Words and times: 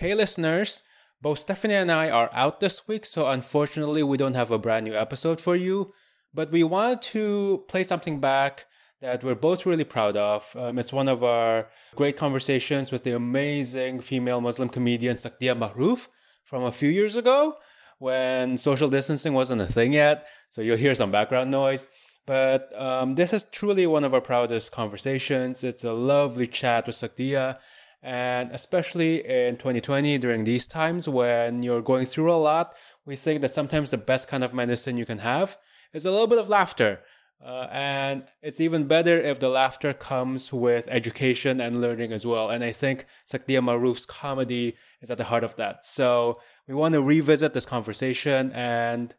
Hey, 0.00 0.14
listeners! 0.14 0.84
Both 1.20 1.40
Stephanie 1.40 1.74
and 1.74 1.90
I 1.90 2.08
are 2.08 2.30
out 2.32 2.60
this 2.60 2.86
week, 2.86 3.04
so 3.04 3.26
unfortunately, 3.26 4.04
we 4.04 4.16
don't 4.16 4.36
have 4.36 4.52
a 4.52 4.56
brand 4.56 4.84
new 4.84 4.94
episode 4.94 5.40
for 5.40 5.56
you. 5.56 5.92
But 6.32 6.52
we 6.52 6.62
wanted 6.62 7.02
to 7.14 7.64
play 7.66 7.82
something 7.82 8.20
back 8.20 8.66
that 9.00 9.24
we're 9.24 9.34
both 9.34 9.66
really 9.66 9.82
proud 9.82 10.16
of. 10.16 10.54
Um, 10.56 10.78
it's 10.78 10.92
one 10.92 11.08
of 11.08 11.24
our 11.24 11.66
great 11.96 12.16
conversations 12.16 12.92
with 12.92 13.02
the 13.02 13.16
amazing 13.16 13.98
female 13.98 14.40
Muslim 14.40 14.68
comedian 14.68 15.16
Sakdiyah 15.16 15.58
Maruf 15.58 16.06
from 16.44 16.62
a 16.62 16.70
few 16.70 16.90
years 16.90 17.16
ago 17.16 17.56
when 17.98 18.56
social 18.56 18.88
distancing 18.88 19.34
wasn't 19.34 19.62
a 19.62 19.66
thing 19.66 19.94
yet. 19.94 20.24
So 20.48 20.62
you'll 20.62 20.76
hear 20.76 20.94
some 20.94 21.10
background 21.10 21.50
noise. 21.50 21.88
But 22.24 22.70
um, 22.80 23.16
this 23.16 23.32
is 23.32 23.50
truly 23.50 23.88
one 23.88 24.04
of 24.04 24.14
our 24.14 24.20
proudest 24.20 24.70
conversations. 24.70 25.64
It's 25.64 25.82
a 25.82 25.92
lovely 25.92 26.46
chat 26.46 26.86
with 26.86 26.94
Sakdiyah 26.94 27.58
and 28.02 28.50
especially 28.52 29.26
in 29.26 29.56
2020, 29.56 30.18
during 30.18 30.44
these 30.44 30.66
times 30.66 31.08
when 31.08 31.62
you're 31.62 31.82
going 31.82 32.06
through 32.06 32.32
a 32.32 32.36
lot, 32.36 32.72
we 33.04 33.16
think 33.16 33.40
that 33.40 33.50
sometimes 33.50 33.90
the 33.90 33.98
best 33.98 34.28
kind 34.28 34.44
of 34.44 34.54
medicine 34.54 34.96
you 34.96 35.06
can 35.06 35.18
have 35.18 35.56
is 35.92 36.06
a 36.06 36.10
little 36.10 36.26
bit 36.26 36.38
of 36.38 36.48
laughter. 36.48 37.00
Uh, 37.44 37.68
and 37.70 38.24
it's 38.42 38.60
even 38.60 38.88
better 38.88 39.20
if 39.20 39.38
the 39.38 39.48
laughter 39.48 39.92
comes 39.92 40.52
with 40.52 40.88
education 40.90 41.60
and 41.60 41.80
learning 41.80 42.12
as 42.12 42.26
well. 42.26 42.48
And 42.50 42.64
I 42.64 42.72
think 42.72 43.04
Sakdiyah 43.26 43.62
Maruf's 43.62 44.06
comedy 44.06 44.74
is 45.00 45.10
at 45.10 45.18
the 45.18 45.24
heart 45.24 45.44
of 45.44 45.56
that. 45.56 45.84
So 45.84 46.34
we 46.66 46.74
want 46.74 46.94
to 46.94 47.02
revisit 47.02 47.54
this 47.54 47.66
conversation 47.66 48.52
and 48.52 49.14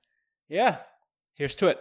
yeah, 0.49 0.79
here's 1.35 1.55
to 1.57 1.67
it. 1.67 1.79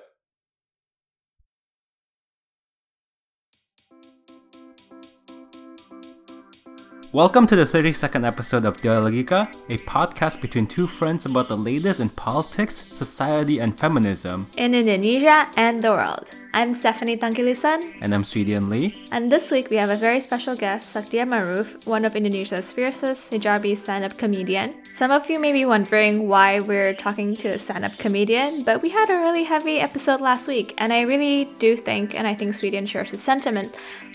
Welcome 7.15 7.47
to 7.47 7.57
the 7.57 7.65
32nd 7.65 8.27
episode 8.27 8.67
of 8.67 8.83
Dialogika, 8.83 9.51
a 9.71 9.79
podcast 9.79 10.43
between 10.43 10.67
two 10.67 10.87
friends 10.87 11.25
about 11.25 11.49
the 11.49 11.57
latest 11.57 12.01
in 12.01 12.11
politics, 12.11 12.85
society, 12.93 13.61
and 13.61 13.79
feminism 13.79 14.47
in 14.59 14.75
Indonesia 14.75 15.49
and 15.57 15.81
the 15.81 15.89
world. 15.89 16.31
I'm 16.53 16.75
Stephanie 16.75 17.17
Tangkilisan. 17.17 17.95
And 18.03 18.15
I'm 18.15 18.25
Swedian 18.25 18.69
Lee. 18.69 19.09
And 19.11 19.33
this 19.33 19.51
week 19.51 19.71
we 19.71 19.77
have 19.77 19.89
a 19.89 19.97
very 19.97 20.21
special 20.21 20.55
guest, 20.55 20.95
Sakdiyah 20.95 21.27
Maruf, 21.27 21.87
one 21.87 22.05
of 22.05 22.15
Indonesia's 22.15 22.75
fiercest 22.75 23.33
hijabi 23.33 23.75
stand-up 23.75 24.19
comedian. 24.19 24.75
Some 24.95 25.11
of 25.11 25.31
you 25.31 25.39
may 25.39 25.53
be 25.53 25.65
wondering 25.65 26.29
why 26.29 26.61
we're 26.61 26.93
talking 26.93 27.35
to 27.37 27.49
a 27.49 27.59
stand-up 27.59 27.97
comedian, 27.97 28.65
but 28.65 28.83
we 28.83 28.91
had 28.91 29.09
a 29.09 29.17
really 29.17 29.45
heavy 29.45 29.81
episode 29.81 30.21
last 30.21 30.47
week, 30.47 30.75
and 30.77 30.93
I 30.93 31.03
really 31.03 31.49
do 31.59 31.75
think, 31.75 32.15
and 32.15 32.29
I 32.29 32.35
think 32.35 32.53
Swedian 32.53 32.85
shares 32.85 33.13
the 33.13 33.17
sentiment, 33.17 33.75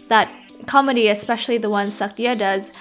that 0.09 0.29
comedy, 0.63 1.07
especially 1.07 1.57
the 1.57 1.69
one 1.69 1.87
Sakdiyah 1.87 2.37
does, 2.37 2.71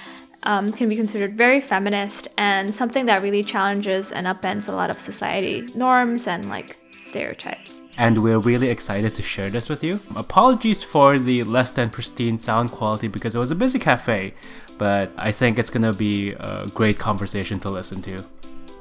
um, 0.44 0.72
can 0.72 0.88
be 0.88 0.96
considered 0.96 1.36
very 1.36 1.60
feminist 1.60 2.28
and 2.36 2.74
something 2.74 3.06
that 3.06 3.22
really 3.22 3.44
challenges 3.44 4.12
and 4.12 4.26
upends 4.26 4.68
a 4.68 4.72
lot 4.72 4.90
of 4.90 4.98
society 4.98 5.68
norms 5.74 6.26
and 6.26 6.48
like 6.48 6.76
stereotypes. 7.00 7.80
And 7.98 8.22
we're 8.22 8.38
really 8.38 8.68
excited 8.68 9.14
to 9.14 9.22
share 9.22 9.50
this 9.50 9.68
with 9.68 9.84
you. 9.84 10.00
Apologies 10.16 10.82
for 10.82 11.18
the 11.18 11.42
less 11.44 11.70
than 11.70 11.90
pristine 11.90 12.38
sound 12.38 12.70
quality 12.70 13.08
because 13.08 13.34
it 13.34 13.38
was 13.38 13.50
a 13.50 13.54
busy 13.54 13.78
cafe, 13.78 14.34
but 14.78 15.10
I 15.16 15.30
think 15.30 15.58
it's 15.58 15.70
gonna 15.70 15.92
be 15.92 16.32
a 16.32 16.66
great 16.74 16.98
conversation 16.98 17.60
to 17.60 17.70
listen 17.70 18.00
to. 18.02 18.24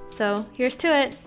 So 0.09 0.45
here's 0.53 0.75
to 0.77 0.87
it. 0.87 1.17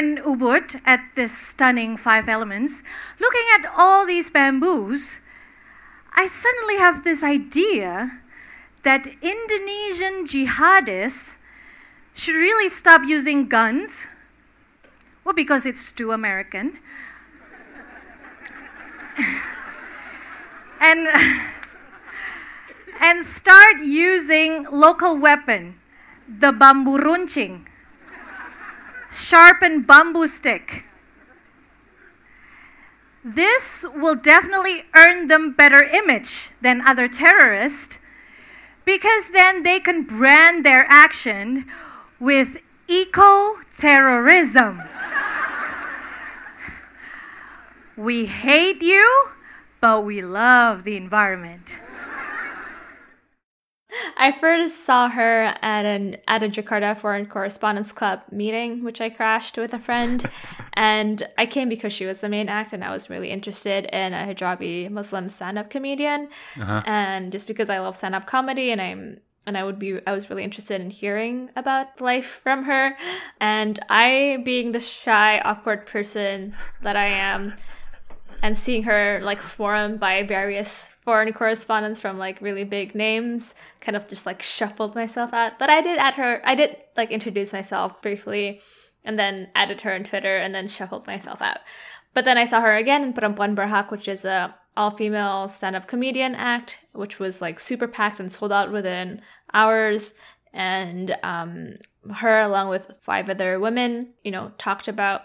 In 0.00 0.16
Ubud 0.16 0.80
at 0.86 1.00
this 1.14 1.36
stunning 1.36 1.98
Five 1.98 2.26
Elements. 2.26 2.82
Looking 3.20 3.46
at 3.58 3.70
all 3.76 4.06
these 4.06 4.30
bamboos, 4.30 5.20
I 6.14 6.26
suddenly 6.26 6.78
have 6.78 7.04
this 7.04 7.22
idea 7.22 8.22
that 8.82 9.06
Indonesian 9.20 10.24
jihadists 10.24 11.36
should 12.14 12.34
really 12.34 12.70
stop 12.70 13.02
using 13.04 13.46
guns. 13.46 14.06
Well, 15.22 15.34
because 15.34 15.66
it's 15.66 15.92
too 15.92 16.12
American. 16.12 16.78
and, 20.80 21.08
and 23.00 23.26
start 23.26 23.84
using 23.84 24.66
local 24.72 25.18
weapon, 25.18 25.78
the 26.26 26.52
bambu 26.52 26.96
runcing 27.04 27.66
sharpened 29.10 29.86
bamboo 29.86 30.26
stick. 30.26 30.84
This 33.22 33.84
will 33.94 34.14
definitely 34.14 34.84
earn 34.96 35.28
them 35.28 35.52
better 35.52 35.82
image 35.82 36.50
than 36.62 36.80
other 36.80 37.06
terrorists 37.06 37.98
because 38.84 39.30
then 39.30 39.62
they 39.62 39.78
can 39.78 40.04
brand 40.04 40.64
their 40.64 40.86
action 40.88 41.66
with 42.18 42.56
eco 42.88 43.56
terrorism. 43.76 44.82
we 47.96 48.24
hate 48.26 48.82
you, 48.82 49.28
but 49.80 50.04
we 50.04 50.22
love 50.22 50.84
the 50.84 50.96
environment. 50.96 51.78
I 54.16 54.32
first 54.32 54.84
saw 54.84 55.08
her 55.08 55.54
at 55.62 55.84
an 55.84 56.16
at 56.28 56.42
a 56.42 56.48
Jakarta 56.48 56.96
Foreign 56.96 57.26
Correspondents 57.26 57.92
Club 57.92 58.22
meeting, 58.30 58.84
which 58.84 59.00
I 59.00 59.10
crashed 59.10 59.56
with 59.56 59.74
a 59.74 59.78
friend, 59.78 60.24
and 60.74 61.26
I 61.38 61.46
came 61.46 61.68
because 61.68 61.92
she 61.92 62.06
was 62.06 62.20
the 62.20 62.28
main 62.28 62.48
act, 62.48 62.72
and 62.72 62.84
I 62.84 62.90
was 62.90 63.10
really 63.10 63.30
interested 63.30 63.86
in 63.86 64.12
a 64.12 64.26
hijabi 64.26 64.90
Muslim 64.90 65.28
stand-up 65.28 65.70
comedian, 65.70 66.28
uh-huh. 66.60 66.82
and 66.86 67.32
just 67.32 67.48
because 67.48 67.70
I 67.70 67.78
love 67.78 67.96
stand-up 67.96 68.26
comedy, 68.26 68.70
and 68.70 68.80
I'm 68.80 69.20
and 69.46 69.56
I 69.56 69.64
would 69.64 69.78
be 69.78 69.98
I 70.06 70.12
was 70.12 70.30
really 70.30 70.44
interested 70.44 70.80
in 70.80 70.90
hearing 70.90 71.50
about 71.56 72.00
life 72.00 72.40
from 72.42 72.64
her, 72.64 72.96
and 73.40 73.78
I, 73.88 74.42
being 74.44 74.72
the 74.72 74.80
shy, 74.80 75.40
awkward 75.40 75.86
person 75.86 76.54
that 76.82 76.96
I 76.96 77.06
am, 77.06 77.54
and 78.42 78.56
seeing 78.56 78.84
her 78.84 79.20
like 79.22 79.42
swarmed 79.42 80.00
by 80.00 80.22
various 80.22 80.92
foreign 81.02 81.32
correspondents 81.32 82.00
from 82.00 82.18
like 82.18 82.40
really 82.40 82.64
big 82.64 82.94
names 82.94 83.54
kind 83.80 83.96
of 83.96 84.08
just 84.08 84.26
like 84.26 84.42
shuffled 84.42 84.94
myself 84.94 85.32
out 85.32 85.58
but 85.58 85.70
i 85.70 85.80
did 85.80 85.98
add 85.98 86.14
her 86.14 86.40
i 86.44 86.54
did 86.54 86.76
like 86.96 87.10
introduce 87.10 87.52
myself 87.52 88.00
briefly 88.02 88.60
and 89.04 89.18
then 89.18 89.48
added 89.54 89.80
her 89.82 89.94
on 89.94 90.04
twitter 90.04 90.36
and 90.36 90.54
then 90.54 90.68
shuffled 90.68 91.06
myself 91.06 91.40
out. 91.42 91.58
But 92.12 92.24
then 92.24 92.38
i 92.38 92.44
saw 92.44 92.60
her 92.60 92.76
again 92.76 93.02
in 93.02 93.12
perempuan 93.12 93.54
berhak 93.54 93.90
which 93.90 94.08
is 94.08 94.24
a 94.24 94.54
all-female 94.76 95.48
stand-up 95.48 95.86
comedian 95.86 96.34
act 96.34 96.78
which 96.92 97.18
was 97.18 97.40
like 97.40 97.60
super 97.60 97.88
packed 97.88 98.20
and 98.20 98.32
sold 98.32 98.52
out 98.52 98.72
within 98.72 99.20
hours. 99.52 100.14
And 100.52 101.16
um, 101.22 101.76
her 102.14 102.40
along 102.40 102.68
with 102.68 102.98
five 103.00 103.28
other 103.28 103.60
women 103.60 104.14
you 104.24 104.30
know 104.30 104.52
talked 104.58 104.88
about 104.88 105.22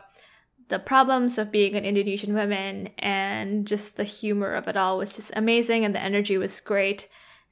the 0.68 0.80
problems 0.80 1.38
of 1.38 1.52
being 1.52 1.76
an 1.76 1.86
Indonesian 1.86 2.34
woman 2.34 2.90
and 2.98 3.68
just 3.68 3.98
the 3.98 4.04
humor 4.04 4.54
of 4.54 4.68
it 4.68 4.76
all 4.76 4.98
was 4.98 5.16
just 5.16 5.32
amazing 5.36 5.86
and 5.86 5.94
the 5.94 6.02
energy 6.02 6.38
was 6.38 6.60
great. 6.60 7.08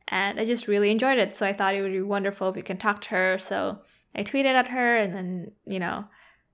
And 0.07 0.39
I 0.39 0.45
just 0.45 0.67
really 0.67 0.91
enjoyed 0.91 1.17
it. 1.17 1.35
So 1.35 1.45
I 1.45 1.53
thought 1.53 1.75
it 1.75 1.81
would 1.81 1.91
be 1.91 2.01
wonderful 2.01 2.49
if 2.49 2.55
we 2.55 2.61
can 2.61 2.77
talk 2.77 3.01
to 3.01 3.09
her. 3.09 3.37
So 3.37 3.79
I 4.15 4.23
tweeted 4.23 4.53
at 4.53 4.69
her 4.69 4.97
and 4.97 5.13
then, 5.13 5.51
you 5.65 5.79
know, 5.79 6.05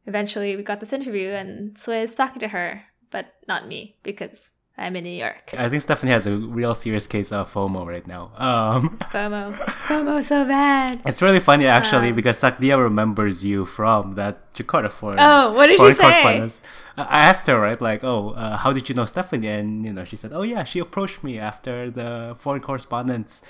eventually 0.05 0.55
we 0.55 0.63
got 0.63 0.79
this 0.79 0.93
interview 0.93 1.29
and 1.29 1.77
so 1.77 1.93
I 1.93 2.01
was 2.01 2.13
talking 2.13 2.39
to 2.39 2.49
her, 2.49 2.83
but 3.09 3.35
not 3.47 3.67
me 3.67 3.95
because 4.03 4.51
I'm 4.79 4.95
in 4.95 5.03
New 5.03 5.09
York. 5.09 5.53
I 5.57 5.67
think 5.67 5.81
Stephanie 5.81 6.11
has 6.11 6.25
a 6.25 6.35
real 6.35 6.73
serious 6.73 7.05
case 7.05 7.31
of 7.33 7.51
FOMO 7.53 7.85
right 7.85 8.07
now. 8.07 8.31
Um, 8.37 8.97
FOMO. 9.11 9.53
FOMO 9.87 10.23
so 10.23 10.45
bad. 10.45 11.01
It's 11.05 11.21
really 11.21 11.41
funny 11.41 11.67
actually 11.67 12.09
um, 12.09 12.15
because 12.15 12.41
Sakdiyah 12.41 12.81
remembers 12.81 13.43
you 13.43 13.65
from 13.65 14.15
that 14.15 14.53
Jakarta 14.53 14.89
forum. 14.89 15.17
Oh, 15.19 15.51
what 15.51 15.67
did 15.67 15.79
she 15.79 15.93
say? 15.93 16.49
I 16.97 17.19
asked 17.29 17.47
her, 17.47 17.59
right, 17.59 17.79
like, 17.81 18.03
oh, 18.03 18.31
uh, 18.31 18.57
how 18.57 18.73
did 18.73 18.89
you 18.89 18.95
know 18.95 19.05
Stephanie? 19.05 19.47
And, 19.47 19.85
you 19.85 19.93
know, 19.93 20.03
she 20.03 20.15
said, 20.15 20.31
oh, 20.33 20.41
yeah, 20.41 20.63
she 20.63 20.79
approached 20.79 21.23
me 21.23 21.39
after 21.39 21.89
the 21.89 22.35
foreign 22.39 22.61
correspondence 22.61 23.41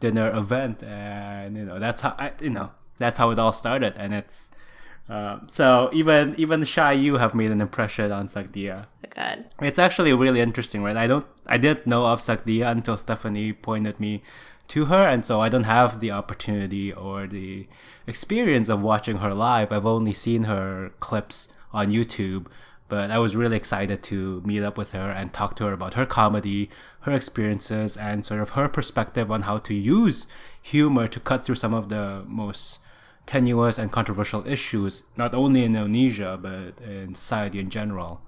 dinner 0.00 0.34
event. 0.34 0.82
And, 0.82 1.56
you 1.56 1.64
know, 1.64 1.78
that's 1.78 2.02
how, 2.02 2.14
I, 2.18 2.32
you 2.40 2.50
know, 2.50 2.70
that's 2.98 3.18
how 3.18 3.30
it 3.30 3.38
all 3.38 3.52
started. 3.52 3.94
And 3.96 4.12
it's, 4.14 4.50
um, 5.08 5.46
so 5.50 5.88
even 5.92 6.34
even 6.36 6.64
shy 6.64 6.92
you 6.92 7.16
have 7.16 7.34
made 7.34 7.50
an 7.50 7.60
impression 7.60 8.12
on 8.12 8.28
Sakdiyah. 8.28 8.86
God. 9.14 9.46
It's 9.62 9.78
actually 9.78 10.12
really 10.12 10.40
interesting, 10.40 10.82
right? 10.82 10.96
I 10.96 11.06
don't 11.06 11.26
I 11.46 11.56
didn't 11.56 11.86
know 11.86 12.06
of 12.06 12.20
Sakdiyah 12.20 12.70
until 12.70 12.96
Stephanie 12.96 13.52
pointed 13.52 13.98
me 13.98 14.22
to 14.68 14.86
her, 14.86 15.08
and 15.08 15.24
so 15.24 15.40
I 15.40 15.48
don't 15.48 15.64
have 15.64 16.00
the 16.00 16.10
opportunity 16.10 16.92
or 16.92 17.26
the 17.26 17.66
experience 18.06 18.68
of 18.68 18.82
watching 18.82 19.18
her 19.18 19.32
live. 19.32 19.72
I've 19.72 19.86
only 19.86 20.12
seen 20.12 20.44
her 20.44 20.92
clips 21.00 21.48
on 21.72 21.90
YouTube, 21.90 22.46
but 22.88 23.10
I 23.10 23.18
was 23.18 23.34
really 23.34 23.56
excited 23.56 24.02
to 24.04 24.42
meet 24.44 24.62
up 24.62 24.76
with 24.76 24.92
her 24.92 25.10
and 25.10 25.32
talk 25.32 25.56
to 25.56 25.64
her 25.64 25.72
about 25.72 25.94
her 25.94 26.04
comedy, 26.04 26.68
her 27.00 27.12
experiences, 27.12 27.96
and 27.96 28.26
sort 28.26 28.40
of 28.40 28.50
her 28.50 28.68
perspective 28.68 29.30
on 29.30 29.42
how 29.42 29.56
to 29.58 29.74
use 29.74 30.26
humor 30.60 31.08
to 31.08 31.18
cut 31.18 31.46
through 31.46 31.54
some 31.54 31.72
of 31.72 31.88
the 31.88 32.24
most 32.26 32.80
tenuous 33.28 33.78
and 33.78 33.92
controversial 33.92 34.42
issues, 34.48 35.04
not 35.16 35.34
only 35.34 35.62
in 35.62 35.76
Indonesia, 35.76 36.38
but 36.40 36.82
in 36.82 37.14
society 37.14 37.60
in 37.60 37.68
general. 37.68 38.22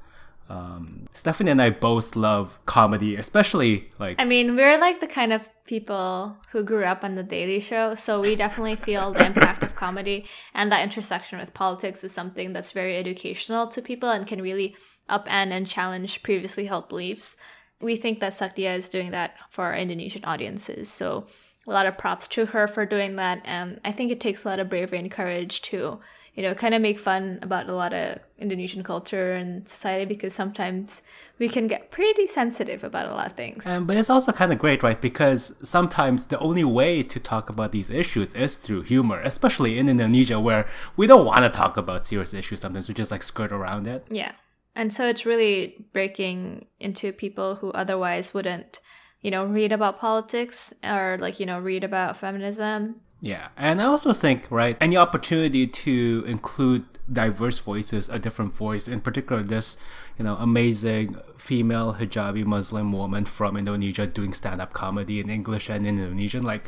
Um, 0.51 1.07
Stephanie 1.15 1.53
and 1.53 1.63
I 1.63 1.71
both 1.71 2.17
love 2.17 2.59
comedy, 2.67 3.17
especially 3.17 3.91
like. 3.99 4.21
I 4.21 4.27
mean, 4.27 4.57
we're 4.57 4.79
like 4.79 5.01
the 5.01 5.07
kind 5.07 5.33
of 5.33 5.49
people 5.65 6.37
who 6.51 6.63
grew 6.63 6.85
up 6.85 7.03
on 7.03 7.15
The 7.15 7.23
Daily 7.23 7.61
Show, 7.61 7.95
so 7.95 8.21
we 8.21 8.37
definitely 8.37 8.77
feel 8.77 9.13
the 9.13 9.25
impact 9.25 9.63
of 9.63 9.75
comedy, 9.75 10.27
and 10.53 10.71
that 10.71 10.83
intersection 10.83 11.39
with 11.39 11.55
politics 11.55 12.05
is 12.05 12.13
something 12.13 12.53
that's 12.53 12.73
very 12.73 12.97
educational 12.99 13.69
to 13.69 13.81
people 13.81 14.11
and 14.11 14.27
can 14.27 14.43
really 14.43 14.77
upend 15.09 15.51
and 15.57 15.67
challenge 15.67 16.23
previously 16.23 16.67
held 16.67 16.89
beliefs. 16.89 17.37
We 17.81 17.97
think 17.97 18.21
that 18.21 18.35
Sakdiyah 18.35 18.77
is 18.77 18.89
doing 18.91 19.13
that 19.13 19.37
for 19.49 19.65
our 19.65 19.75
Indonesian 19.75 20.25
audiences, 20.25 20.91
so 20.91 21.27
a 21.71 21.73
lot 21.73 21.87
of 21.87 21.97
props 21.97 22.27
to 22.29 22.47
her 22.47 22.67
for 22.69 22.85
doing 22.85 23.17
that, 23.17 23.41
and 23.45 23.81
I 23.85 23.93
think 23.93 24.11
it 24.11 24.21
takes 24.21 24.45
a 24.45 24.49
lot 24.49 24.59
of 24.59 24.69
bravery 24.69 24.99
and 24.99 25.11
courage 25.11 25.63
to 25.63 26.01
you 26.35 26.43
know, 26.43 26.55
kind 26.55 26.75
of 26.75 26.81
make 26.81 26.99
fun 26.99 27.39
about 27.43 27.69
a 27.69 27.75
lot 27.75 27.93
of 27.93 28.19
Indonesian 28.39 28.83
culture 28.83 29.33
and 29.33 29.69
society 29.69 30.05
because 30.05 30.33
sometimes 30.33 31.03
we 31.39 31.49
can 31.49 31.67
get 31.67 31.91
pretty 31.91 32.27
sensitive 32.27 32.85
about 32.85 33.07
a 33.07 33.11
lot 33.11 33.27
of 33.27 33.33
things. 33.35 33.67
Um, 33.67 33.87
but 33.87 33.97
it's 33.97 34.09
also 34.09 34.31
kind 34.33 34.53
of 34.53 34.59
great, 34.59 34.83
right? 34.83 35.01
Because 35.01 35.55
sometimes 35.63 36.27
the 36.27 36.39
only 36.39 36.65
way 36.65 37.03
to 37.03 37.19
talk 37.19 37.51
about 37.51 37.73
these 37.73 37.91
issues 37.91 38.35
is 38.35 38.57
through 38.57 38.83
humor, 38.83 39.21
especially 39.21 39.79
in 39.79 39.89
Indonesia 39.89 40.39
where 40.39 40.69
we 40.97 41.07
don't 41.07 41.27
want 41.27 41.41
to 41.41 41.51
talk 41.51 41.77
about 41.77 42.07
serious 42.07 42.33
issues. 42.33 42.61
Sometimes 42.61 42.89
we 42.89 42.95
just 42.95 43.11
like 43.11 43.23
skirt 43.23 43.53
around 43.53 43.87
it. 43.87 44.07
Yeah. 44.09 44.33
And 44.75 44.95
so 44.95 45.09
it's 45.09 45.27
really 45.27 45.85
breaking 45.93 46.67
into 46.79 47.13
people 47.13 47.57
who 47.57 47.73
otherwise 47.73 48.33
wouldn't, 48.33 48.79
you 49.21 49.31
know, 49.31 49.45
read 49.45 49.73
about 49.73 49.99
politics 49.99 50.73
or 50.83 51.19
like, 51.21 51.41
you 51.41 51.47
know, 51.47 51.59
read 51.59 51.85
about 51.85 52.17
feminism 52.17 53.01
yeah, 53.21 53.49
and 53.57 53.83
I 53.83 53.85
also 53.85 54.13
think 54.13 54.51
right 54.51 54.77
any 54.81 54.97
opportunity 54.97 55.67
to 55.67 56.25
include 56.27 56.85
diverse 57.13 57.59
voices, 57.59 58.09
a 58.09 58.19
different 58.19 58.55
voice, 58.55 58.89
in 58.89 59.01
particular 59.01 59.43
this, 59.43 59.77
you 60.19 60.25
know, 60.25 60.37
amazing 60.37 61.17
female 61.37 61.97
hijabi 62.01 62.45
Muslim 62.45 62.93
woman 62.93 63.27
from 63.27 63.57
Indonesia 63.57 64.07
doing 64.07 64.33
stand-up 64.33 64.73
comedy 64.73 65.21
in 65.21 65.29
English 65.29 65.69
and 65.69 65.87
in 65.87 65.99
Indonesian, 65.99 66.43
like 66.43 66.67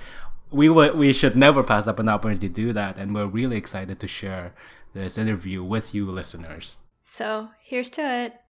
we 0.50 0.68
would 0.68 0.96
we 0.96 1.12
should 1.12 1.36
never 1.36 1.62
pass 1.62 1.86
up 1.86 1.98
an 1.98 2.08
opportunity 2.08 2.48
to 2.48 2.54
do 2.54 2.72
that, 2.74 2.98
and 2.98 3.14
we're 3.14 3.26
really 3.26 3.56
excited 3.56 3.98
to 4.00 4.06
share 4.06 4.52
this 4.92 5.16
interview 5.16 5.64
with 5.64 5.94
you 5.94 6.10
listeners. 6.10 6.76
So 7.02 7.48
here's 7.62 7.88
to 7.90 8.02
it. 8.02 8.41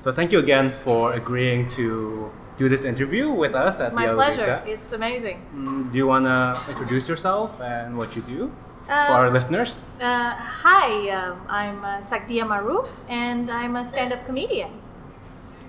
So 0.00 0.10
thank 0.10 0.32
you 0.32 0.38
again 0.38 0.70
for 0.70 1.12
agreeing 1.12 1.68
to 1.76 2.32
do 2.56 2.70
this 2.70 2.84
interview 2.84 3.30
with 3.30 3.54
us 3.54 3.80
at 3.80 3.92
My 3.92 4.06
the 4.06 4.14
pleasure. 4.14 4.62
It's 4.66 4.92
amazing. 4.92 5.44
Mm, 5.54 5.92
do 5.92 5.98
you 5.98 6.06
want 6.06 6.24
to 6.24 6.58
introduce 6.70 7.06
yourself 7.06 7.60
and 7.60 7.98
what 7.98 8.16
you 8.16 8.22
do 8.22 8.50
uh, 8.88 9.06
for 9.08 9.12
our 9.12 9.30
listeners? 9.30 9.78
Uh, 10.00 10.32
hi, 10.32 11.10
um, 11.10 11.42
I'm 11.50 11.84
uh, 11.84 12.00
Maruf, 12.48 12.88
and 13.10 13.50
I'm 13.50 13.76
a 13.76 13.84
stand-up 13.84 14.24
comedian. 14.24 14.70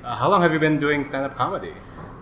Uh, 0.02 0.16
how 0.16 0.30
long 0.30 0.42
have 0.42 0.54
you 0.54 0.60
been 0.60 0.80
doing 0.80 1.04
stand-up 1.04 1.36
comedy? 1.36 1.74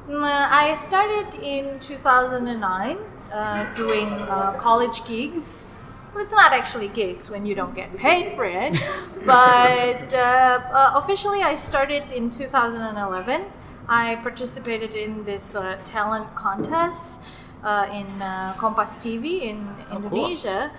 Mm, 0.07 0.23
I 0.23 0.73
started 0.73 1.27
in 1.44 1.79
2009 1.79 2.97
uh, 3.31 3.75
doing 3.75 4.07
uh, 4.07 4.53
college 4.57 5.05
gigs 5.05 5.69
well, 6.13 6.23
it's 6.23 6.31
not 6.31 6.53
actually 6.53 6.88
gigs 6.88 7.29
when 7.29 7.45
you 7.45 7.56
don't 7.56 7.75
get 7.75 7.95
paid 7.95 8.35
for 8.35 8.45
it. 8.45 8.77
but 9.25 10.13
uh, 10.13 10.17
uh, 10.17 10.91
officially, 10.95 11.41
I 11.41 11.56
started 11.56 12.11
in 12.11 12.31
2011. 12.31 13.45
I 13.88 14.15
participated 14.17 14.91
in 14.95 15.23
this 15.25 15.56
uh, 15.56 15.79
talent 15.85 16.33
contest 16.35 17.21
uh, 17.63 17.88
in 17.91 18.07
uh, 18.21 18.53
Kompas 18.57 19.00
TV 19.00 19.41
in 19.44 19.67
oh, 19.91 19.95
Indonesia, 19.95 20.71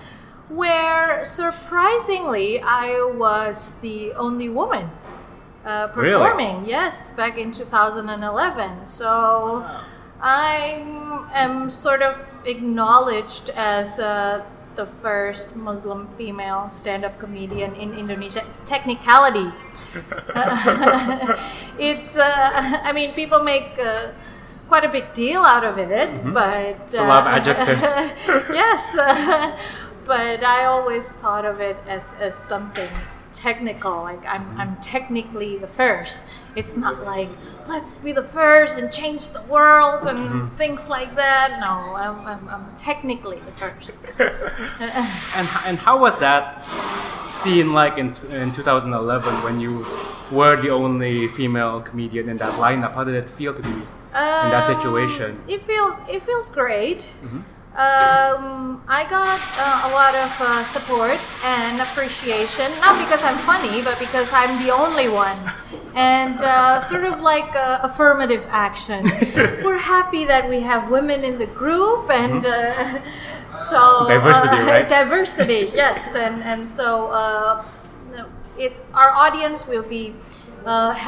cool. 0.48 0.56
where 0.58 1.24
surprisingly 1.24 2.60
I 2.60 3.12
was 3.16 3.74
the 3.82 4.12
only 4.14 4.48
woman 4.48 4.90
uh, 5.64 5.88
performing. 5.88 6.60
Really? 6.60 6.70
Yes, 6.70 7.10
back 7.10 7.38
in 7.38 7.52
2011. 7.52 8.86
So. 8.86 9.60
Wow. 9.60 9.80
I 10.22 10.84
am 11.32 11.70
sort 11.70 12.02
of 12.02 12.34
acknowledged 12.44 13.48
as 13.56 13.98
the 14.76 14.86
first 15.02 15.56
Muslim 15.56 16.08
female 16.16 16.70
stand-up 16.70 17.18
comedian 17.18 17.74
in 17.74 17.94
Indonesia. 17.94 18.44
Technicality. 18.64 19.50
it's. 21.78 22.16
Uh, 22.16 22.80
I 22.84 22.92
mean, 22.92 23.12
people 23.12 23.42
make. 23.42 23.78
Uh, 23.78 24.12
quite 24.70 24.84
a 24.84 24.88
big 24.88 25.12
deal 25.12 25.42
out 25.42 25.64
of 25.64 25.78
it, 25.78 25.90
mm-hmm. 25.90 26.32
but 26.32 26.78
it's 26.86 26.96
a 26.96 27.02
lot 27.02 27.26
of 27.26 27.34
uh, 27.34 27.42
adjectives. 27.42 27.82
yes, 28.54 28.94
but 30.06 30.44
I 30.46 30.64
always 30.66 31.10
thought 31.10 31.44
of 31.44 31.58
it 31.60 31.76
as, 31.88 32.14
as 32.20 32.36
something 32.36 32.88
technical. 33.32 34.02
Like 34.02 34.24
I'm, 34.26 34.42
mm-hmm. 34.42 34.60
I'm 34.60 34.76
technically 34.80 35.58
the 35.58 35.66
first. 35.66 36.24
It's 36.56 36.76
not 36.76 37.04
like 37.04 37.28
let's 37.68 37.98
be 37.98 38.12
the 38.12 38.22
first 38.22 38.76
and 38.76 38.92
change 38.92 39.30
the 39.30 39.42
world 39.42 40.06
and 40.06 40.18
mm-hmm. 40.18 40.56
things 40.56 40.88
like 40.88 41.14
that. 41.16 41.60
No, 41.60 41.94
I'm, 41.94 42.26
I'm, 42.26 42.48
I'm 42.48 42.76
technically 42.76 43.38
the 43.38 43.52
first. 43.52 43.96
and 44.18 45.48
and 45.66 45.78
how 45.78 45.98
was 45.98 46.18
that 46.18 46.64
seen 47.42 47.72
like 47.72 47.98
in 47.98 48.08
in 48.30 48.52
2011 48.52 49.42
when 49.42 49.60
you 49.60 49.86
were 50.30 50.60
the 50.60 50.70
only 50.70 51.28
female 51.28 51.80
comedian 51.80 52.28
in 52.28 52.36
that 52.38 52.54
lineup? 52.54 52.94
How 52.94 53.04
did 53.04 53.14
it 53.14 53.30
feel 53.30 53.54
to 53.54 53.62
be 53.62 53.68
um, 53.68 54.44
in 54.44 54.50
that 54.50 54.68
um, 54.68 54.74
situation? 54.74 55.40
It 55.48 55.62
feels 55.62 56.00
it 56.08 56.22
feels 56.22 56.50
great. 56.50 57.08
Mm-hmm 57.22 57.40
um, 57.76 58.82
I 58.88 59.06
got 59.08 59.38
uh, 59.54 59.88
a 59.88 59.90
lot 59.94 60.14
of 60.16 60.40
uh, 60.40 60.64
support 60.64 61.20
and 61.44 61.80
appreciation, 61.80 62.68
not 62.80 62.98
because 62.98 63.22
I'm 63.22 63.38
funny, 63.38 63.80
but 63.82 63.96
because 64.00 64.32
I'm 64.32 64.60
the 64.64 64.72
only 64.72 65.08
one. 65.08 65.38
And 65.94 66.42
uh, 66.42 66.80
sort 66.80 67.04
of 67.04 67.20
like 67.20 67.54
uh, 67.54 67.78
affirmative 67.82 68.44
action. 68.50 69.04
We're 69.62 69.78
happy 69.78 70.24
that 70.24 70.48
we 70.48 70.60
have 70.60 70.90
women 70.90 71.22
in 71.22 71.38
the 71.38 71.46
group, 71.46 72.10
and 72.10 72.42
mm-hmm. 72.42 73.56
so 73.70 74.06
diversity, 74.08 74.56
uh, 74.56 74.66
right? 74.66 74.88
Diversity, 74.88 75.70
yes, 75.72 76.14
and 76.14 76.42
and 76.42 76.68
so 76.68 77.06
uh, 77.12 77.64
it 78.58 78.72
our 78.94 79.10
audience 79.10 79.66
will 79.66 79.86
be. 79.86 80.14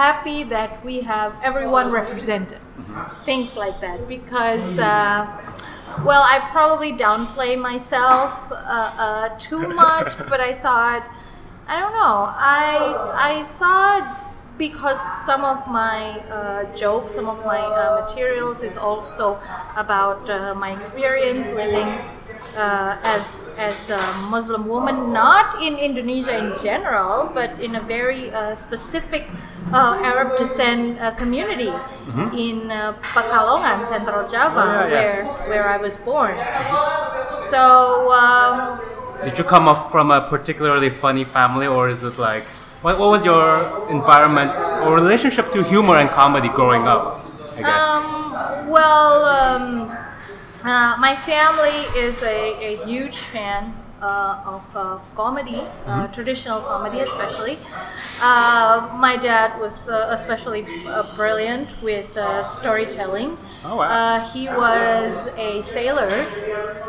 happy 0.07 0.49
that 0.49 0.81
we 0.83 1.04
have 1.04 1.37
everyone 1.45 1.92
represented, 1.92 2.57
mm-hmm. 2.57 3.25
things 3.28 3.54
like 3.54 3.76
that, 3.85 4.09
because 4.09 4.64
well, 6.04 6.22
I 6.22 6.38
probably 6.50 6.92
downplay 6.92 7.58
myself 7.58 8.50
uh, 8.50 8.54
uh, 8.56 9.28
too 9.38 9.68
much, 9.68 10.16
but 10.28 10.40
I 10.40 10.52
thought, 10.52 11.02
I 11.66 11.80
don't 11.80 11.92
know. 11.92 12.26
I 12.37 12.76
I 13.14 13.42
thought 13.58 14.04
because 14.58 15.00
some 15.25 15.44
of 15.44 15.66
my 15.68 16.18
uh, 16.30 16.64
jokes, 16.75 17.14
some 17.14 17.28
of 17.28 17.44
my 17.44 17.61
uh, 17.61 18.00
materials 18.02 18.62
is 18.62 18.76
also 18.76 19.38
about 19.76 20.28
uh, 20.28 20.54
my 20.54 20.72
experience 20.72 21.46
living 21.49 21.88
uh, 22.56 22.99
as 23.04 23.52
as 23.56 23.90
a 23.90 24.00
Muslim 24.30 24.68
woman, 24.68 25.12
not 25.12 25.62
in 25.62 25.76
Indonesia 25.78 26.37
in 26.37 26.52
general, 26.62 27.30
but 27.32 27.62
in 27.62 27.76
a 27.76 27.80
very 27.80 28.32
specific 28.54 29.28
uh, 29.72 29.99
Arab 30.02 30.37
descent 30.37 31.00
uh, 31.00 31.12
community 31.12 31.70
mm-hmm. 31.70 32.28
in 32.37 32.70
uh, 32.70 32.92
Pekalongan, 33.00 33.82
Central 33.84 34.28
Java, 34.28 34.61
oh, 34.61 34.66
yeah, 34.66 34.87
yeah. 34.87 34.92
where 34.92 35.25
where 35.49 35.66
I 35.68 35.76
was 35.76 35.99
born. 35.99 36.37
So. 37.26 38.12
Um, 38.12 38.80
Did 39.25 39.38
you 39.38 39.44
come 39.44 39.68
up 39.68 39.90
from 39.90 40.11
a 40.11 40.20
particularly 40.20 40.90
funny 40.90 41.25
family, 41.25 41.66
or 41.66 41.88
is 41.88 42.02
it 42.02 42.18
like 42.18 42.44
what, 42.82 42.99
what 42.99 43.11
was 43.11 43.25
your 43.25 43.54
environment 43.88 44.50
or 44.82 44.94
relationship 44.94 45.50
to 45.52 45.62
humor 45.62 45.96
and 45.96 46.11
comedy 46.11 46.49
growing 46.49 46.82
up? 46.90 47.22
I 47.54 47.62
guess. 47.62 47.82
Um, 47.82 48.68
well, 48.68 49.25
um, 49.25 49.94
uh, 50.64 50.97
my 50.99 51.14
family 51.16 51.83
is 51.99 52.23
a, 52.23 52.54
a 52.75 52.85
huge 52.85 53.19
fan 53.19 53.75
of, 54.06 54.76
of 54.76 55.14
comedy, 55.14 55.61
uh, 55.87 56.06
traditional 56.09 56.61
comedy 56.61 57.00
especially. 57.00 57.59
Uh, 58.21 58.88
my 58.99 59.16
dad 59.16 59.59
was 59.61 59.88
uh, 59.88 60.09
especially 60.11 60.64
uh, 60.87 61.02
brilliant 61.16 61.80
with 61.82 62.16
uh, 62.16 62.42
storytelling. 62.42 63.37
Oh, 63.64 63.76
wow. 63.76 63.88
Uh, 63.90 64.21
he 64.32 64.49
was 64.49 65.28
a 65.37 65.62
sailor. 65.62 66.26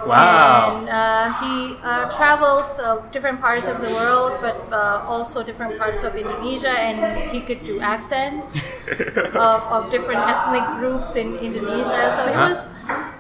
Wow. 0.06 0.80
And 0.80 0.90
uh, 0.90 1.34
he 1.40 1.78
uh, 1.84 2.10
travels 2.10 2.78
uh, 2.80 2.98
different 3.12 3.40
parts 3.40 3.68
of 3.68 3.80
the 3.82 3.90
world, 3.90 4.34
but 4.42 4.68
uh, 4.72 5.04
also 5.08 5.44
different 5.44 5.78
parts 5.78 6.04
of 6.04 6.16
Indonesia, 6.16 6.70
and 6.72 7.32
he 7.32 7.40
could 7.42 7.64
do 7.64 7.80
accents 7.80 8.56
of, 9.36 9.62
of 9.72 9.92
different 9.92 10.28
ethnic 10.28 10.64
groups 10.78 11.16
in 11.16 11.36
Indonesia. 11.38 12.12
So 12.16 12.28
he 12.28 12.34
Uh-huh. 12.34 12.50
was 12.50 12.70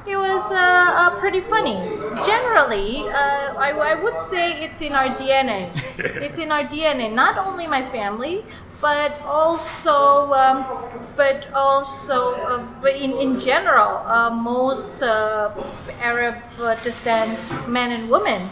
he 0.05 0.15
was 0.17 0.51
uh, 0.51 0.57
uh, 0.59 1.19
pretty 1.23 1.39
funny. 1.39 1.79
Generally, 2.27 3.07
uh, 3.07 3.55
I, 3.55 3.71
I 3.71 3.95
would 3.95 4.19
say 4.19 4.59
it's 4.59 4.81
in 4.81 4.91
our 4.91 5.07
DNA. 5.15 5.71
it's 6.19 6.37
in 6.37 6.51
our 6.51 6.65
DNA. 6.65 7.07
Not 7.13 7.37
only 7.37 7.65
my 7.65 7.81
family, 7.95 8.43
but 8.81 9.21
also, 9.21 10.33
um, 10.33 10.67
but 11.15 11.47
also, 11.53 12.35
uh, 12.43 12.67
but 12.81 12.99
in 12.99 13.15
in 13.15 13.39
general, 13.39 14.03
uh, 14.03 14.35
most 14.35 15.01
uh, 15.01 15.55
Arab 16.01 16.35
descent 16.83 17.39
men 17.71 17.95
and 17.95 18.09
women 18.11 18.49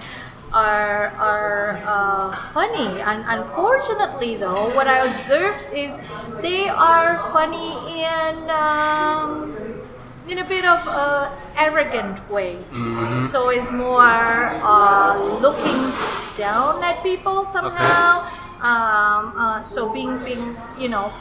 are 0.53 1.11
are 1.19 1.75
uh, 1.83 2.31
funny. 2.55 3.03
And 3.03 3.27
unfortunately, 3.27 4.39
though, 4.39 4.71
what 4.71 4.87
I 4.87 5.03
observe 5.11 5.59
is 5.75 5.99
they 6.39 6.69
are 6.71 7.19
funny 7.35 7.75
in. 7.99 8.47
Um, 8.47 9.60
in 10.27 10.37
a 10.39 10.45
bit 10.45 10.65
of 10.65 10.85
a 10.87 11.31
arrogant 11.57 12.19
way. 12.29 12.57
So 13.29 13.49
it's 13.49 13.71
more 13.71 14.53
uh, 14.61 15.17
looking 15.41 15.91
down 16.35 16.83
at 16.83 17.01
people 17.03 17.45
somehow. 17.45 18.21
Um, 18.61 19.33
uh, 19.35 19.63
so 19.63 19.91
being 19.91 20.17
being 20.23 20.55
you 20.77 20.87
know 20.89 21.11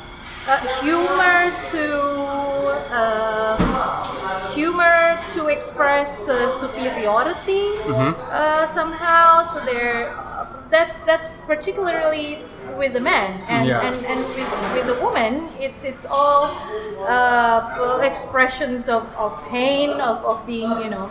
uh, 0.46 0.60
humor 0.84 1.48
to 1.72 1.84
uh, 2.92 3.56
humor 4.52 5.16
to 5.32 5.48
express 5.48 6.28
uh, 6.28 6.48
superiority 6.50 7.72
uh, 7.88 8.66
somehow. 8.66 9.42
So 9.52 9.60
they're 9.64 10.12
that's 10.70 11.00
that's 11.00 11.36
particularly 11.38 12.38
with 12.76 12.92
the 12.92 13.00
men 13.00 13.40
and 13.48 13.66
Yeah. 13.66 13.80
and, 13.86 13.96
and 14.06 14.20
with, 14.36 14.50
with 14.74 14.86
the 14.86 14.98
woman 15.02 15.48
it's 15.58 15.84
it's 15.84 16.06
all 16.08 16.44
uh, 17.08 17.98
expressions 18.02 18.88
of, 18.88 19.02
of 19.16 19.32
pain 19.48 19.90
of, 20.00 20.24
of 20.24 20.46
being 20.46 20.70
you 20.80 20.90
know 20.90 21.10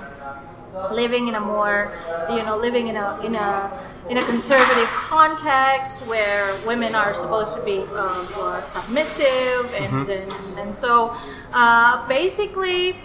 living 0.92 1.28
in 1.28 1.36
a 1.36 1.39
more 1.39 1.92
you 2.30 2.44
know 2.44 2.56
living 2.58 2.88
in 2.88 2.96
a 2.96 3.20
in 3.24 3.36
a 3.36 3.72
in 4.10 4.18
a 4.18 4.22
conservative 4.24 4.88
context 4.88 6.01
where 6.08 6.56
women 6.66 6.96
are 6.96 7.13
supposed 7.13 7.54
to 7.56 7.62
be 7.63 7.84
uh, 7.94 8.62
submissive 8.62 9.66
and, 9.74 10.10
and 10.10 10.34
and 10.58 10.75
so 10.75 11.13
uh, 11.54 12.08
basically 12.08 12.96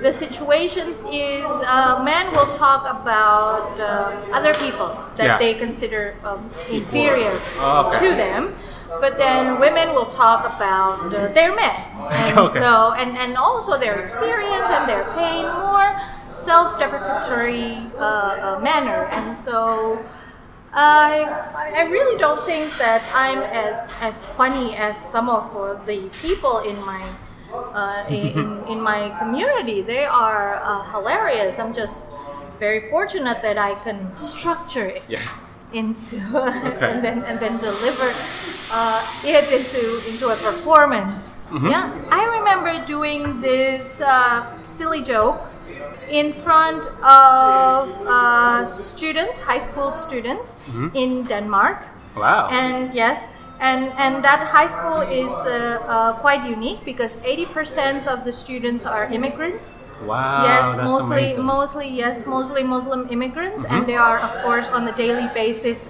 the 0.00 0.12
situations 0.12 1.02
is 1.12 1.44
uh, 1.44 2.00
men 2.04 2.32
will 2.32 2.48
talk 2.48 2.82
about 2.88 3.78
uh, 3.78 4.12
other 4.32 4.54
people 4.54 4.88
that 5.16 5.26
Yeah. 5.26 5.38
they 5.38 5.54
consider 5.54 6.14
um, 6.24 6.48
inferior 6.70 7.32
Oh, 7.60 7.86
okay. 7.88 7.98
to 8.10 8.16
them 8.16 8.54
but 9.00 9.16
then 9.18 9.58
women 9.60 9.94
will 9.94 10.06
talk 10.06 10.44
about 10.44 11.12
uh, 11.14 11.28
their 11.32 11.54
men 11.54 11.76
and 12.10 12.38
Okay. 12.38 12.58
so 12.60 12.92
and, 12.92 13.16
and 13.16 13.36
also 13.36 13.78
their 13.78 14.00
experience 14.00 14.70
and 14.70 14.88
their 14.88 15.04
pain 15.14 15.44
more 15.60 15.92
self-deprecatory 16.36 17.76
uh, 17.98 18.02
uh, 18.02 18.60
manner 18.62 19.04
and 19.12 19.36
so 19.36 19.98
I, 20.74 21.28
I 21.76 21.82
really 21.82 22.16
don't 22.16 22.40
think 22.46 22.72
that 22.78 23.02
I'm 23.14 23.38
as, 23.42 23.92
as 24.00 24.24
funny 24.24 24.74
as 24.74 24.96
some 24.96 25.28
of 25.28 25.54
uh, 25.54 25.74
the 25.84 26.08
people 26.22 26.58
in 26.60 26.76
my 26.86 27.04
uh, 27.54 28.04
in, 28.08 28.28
in, 28.38 28.64
in 28.68 28.80
my 28.80 29.10
community. 29.18 29.82
They 29.82 30.04
are 30.04 30.60
uh, 30.62 30.82
hilarious. 30.92 31.58
I'm 31.58 31.72
just 31.72 32.12
very 32.58 32.88
fortunate 32.90 33.42
that 33.42 33.58
I 33.58 33.74
can 33.84 34.14
structure 34.16 34.86
it 34.86 35.02
Yes. 35.08 35.38
into 35.72 36.16
and 36.88 37.02
then 37.04 37.24
and 37.24 37.38
then 37.40 37.56
deliver 37.58 38.08
uh, 38.72 39.00
it 39.24 39.44
into 39.52 39.82
into 40.10 40.26
a 40.28 40.36
performance. 40.36 41.40
Yeah, 41.52 41.92
I 42.10 42.24
remember 42.38 42.84
doing 42.86 43.40
these 43.40 44.00
uh, 44.00 44.44
silly 44.62 45.02
jokes 45.02 45.70
in 46.10 46.32
front 46.32 46.84
of 47.02 47.88
uh, 48.06 48.66
students, 48.66 49.40
high 49.40 49.60
school 49.60 49.90
students 49.92 50.56
in 50.94 51.24
Denmark. 51.24 51.84
Wow. 52.16 52.48
And 52.52 52.94
yes, 52.94 53.30
and 53.62 53.92
and 53.96 54.24
that 54.24 54.48
high 54.48 54.66
school 54.66 55.00
is 55.06 55.32
uh, 55.46 55.78
uh, 55.86 56.12
quite 56.18 56.44
unique 56.44 56.84
because 56.84 57.14
80% 57.22 58.08
of 58.08 58.24
the 58.24 58.32
students 58.32 58.84
are 58.84 59.04
immigrants. 59.06 59.78
Wow. 60.06 60.44
yes, 60.44 60.76
that's 60.76 60.88
mostly 60.90 61.16
amazing. 61.24 61.44
mostly 61.44 61.88
yes, 61.88 62.26
mostly 62.26 62.62
Muslim 62.62 63.08
immigrants, 63.10 63.64
and 63.64 63.86
they 63.86 63.96
are 63.96 64.18
of 64.18 64.30
course 64.44 64.68
on 64.68 64.86
a 64.88 64.94
daily 64.94 65.28
basis 65.34 65.82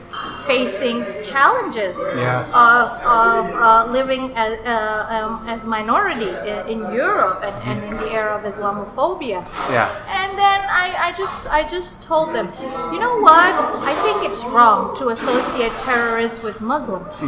facing 0.46 1.04
challenges 1.22 1.96
Yeah. 2.16 2.44
of, 2.50 2.86
of 3.22 3.44
uh, 3.54 3.90
living 3.90 4.32
as, 4.34 4.58
uh, 4.66 5.06
um, 5.16 5.48
as 5.48 5.64
minority 5.64 6.28
in, 6.50 6.68
in 6.68 6.78
Europe 6.92 7.42
and, 7.44 7.54
and 7.70 7.78
in 7.88 7.96
the 8.02 8.10
era 8.12 8.36
of 8.36 8.42
Islamophobia. 8.52 9.40
Yeah. 9.70 9.88
And 10.08 10.36
then 10.38 10.60
I, 10.68 11.08
I 11.08 11.12
just 11.12 11.46
I 11.46 11.62
just 11.66 12.02
told 12.02 12.34
them, 12.34 12.52
you 12.92 12.98
know 12.98 13.16
what? 13.20 13.52
I 13.92 13.94
think 14.02 14.28
it's 14.28 14.42
wrong 14.44 14.96
to 14.96 15.08
associate 15.08 15.72
terrorists 15.80 16.42
with 16.42 16.60
Muslims. 16.60 17.22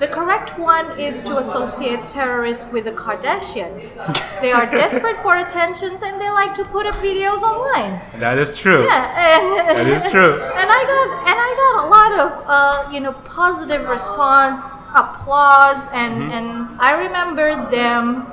The 0.00 0.06
correct 0.06 0.56
one 0.58 0.98
is 0.98 1.24
to 1.24 1.38
associate 1.38 2.02
terrorists 2.02 2.70
with 2.70 2.84
the 2.84 2.92
Kardashians. 2.92 3.94
they 4.40 4.52
are 4.52 4.66
desperate 4.82 5.16
for 5.18 5.36
attentions 5.36 6.02
and 6.02 6.20
they 6.20 6.30
like 6.30 6.54
to 6.54 6.64
put 6.64 6.86
up 6.86 6.94
videos 6.96 7.42
online. 7.42 8.00
That 8.20 8.38
is 8.38 8.54
true. 8.54 8.84
Yeah, 8.84 9.10
and 9.18 9.58
That 9.76 9.86
is 9.86 10.10
true. 10.10 10.34
and 10.60 10.68
I 10.70 10.80
got 10.92 11.06
and 11.30 11.38
I 11.46 11.50
got 11.62 11.74
a 11.84 11.88
lot 11.90 12.12
of 12.22 12.30
uh, 12.46 12.92
you 12.92 13.00
know 13.00 13.12
positive 13.24 13.88
response, 13.88 14.60
applause, 14.94 15.82
and 15.92 16.32
and 16.32 16.80
I 16.80 16.92
remember 16.92 17.68
them. 17.70 18.26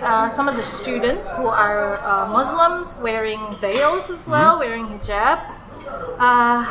Uh, 0.00 0.28
some 0.28 0.48
of 0.48 0.56
the 0.56 0.62
students 0.62 1.34
who 1.36 1.46
are 1.46 1.98
uh, 2.00 2.26
Muslims 2.28 2.98
wearing 3.02 3.40
veils 3.52 4.08
as 4.10 4.26
well, 4.26 4.58
wearing 4.58 4.86
hijab. 4.86 5.40
Uh, 6.18 6.64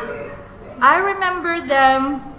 I 0.81 0.97
remember 0.97 1.65
them 1.65 2.34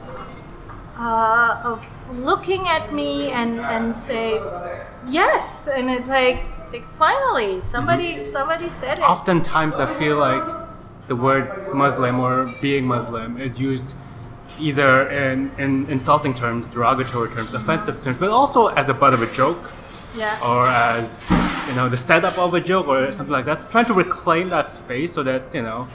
uh, 0.99 1.03
uh, 1.03 1.83
looking 2.13 2.67
at 2.69 2.93
me 2.93 3.31
and 3.31 3.61
and 3.61 3.95
say 3.95 4.41
yes, 5.09 5.69
and 5.69 5.91
it's 5.91 6.09
like 6.09 6.45
like 6.73 6.89
finally 6.99 7.61
somebody 7.61 8.25
somebody 8.25 8.69
said 8.69 8.99
it. 8.99 9.03
Oftentimes, 9.05 9.79
I 9.81 9.87
feel 9.87 10.17
like 10.19 10.45
the 11.09 11.17
word 11.17 11.75
Muslim 11.75 12.19
or 12.21 12.51
being 12.61 12.87
Muslim 12.87 13.39
is 13.41 13.61
used 13.61 13.95
either 14.59 15.09
in, 15.11 15.51
in 15.59 15.87
insulting 15.91 16.33
terms, 16.35 16.67
derogatory 16.67 17.31
terms, 17.31 17.53
offensive 17.55 18.03
terms, 18.03 18.17
but 18.17 18.31
also 18.31 18.69
as 18.69 18.89
a 18.89 18.95
butt 18.95 19.13
of 19.13 19.21
a 19.23 19.31
joke 19.33 19.71
Yeah. 20.17 20.39
or 20.43 20.67
as 20.67 21.23
you 21.69 21.75
know 21.75 21.89
the 21.91 21.97
setup 21.97 22.39
of 22.39 22.55
a 22.55 22.61
joke 22.61 22.89
or 22.89 23.13
something 23.13 23.33
like 23.33 23.45
that. 23.45 23.71
Trying 23.71 23.85
to 23.87 23.95
reclaim 23.95 24.49
that 24.49 24.73
space 24.73 25.13
so 25.13 25.23
that 25.25 25.43
you 25.55 25.63
know 25.63 25.89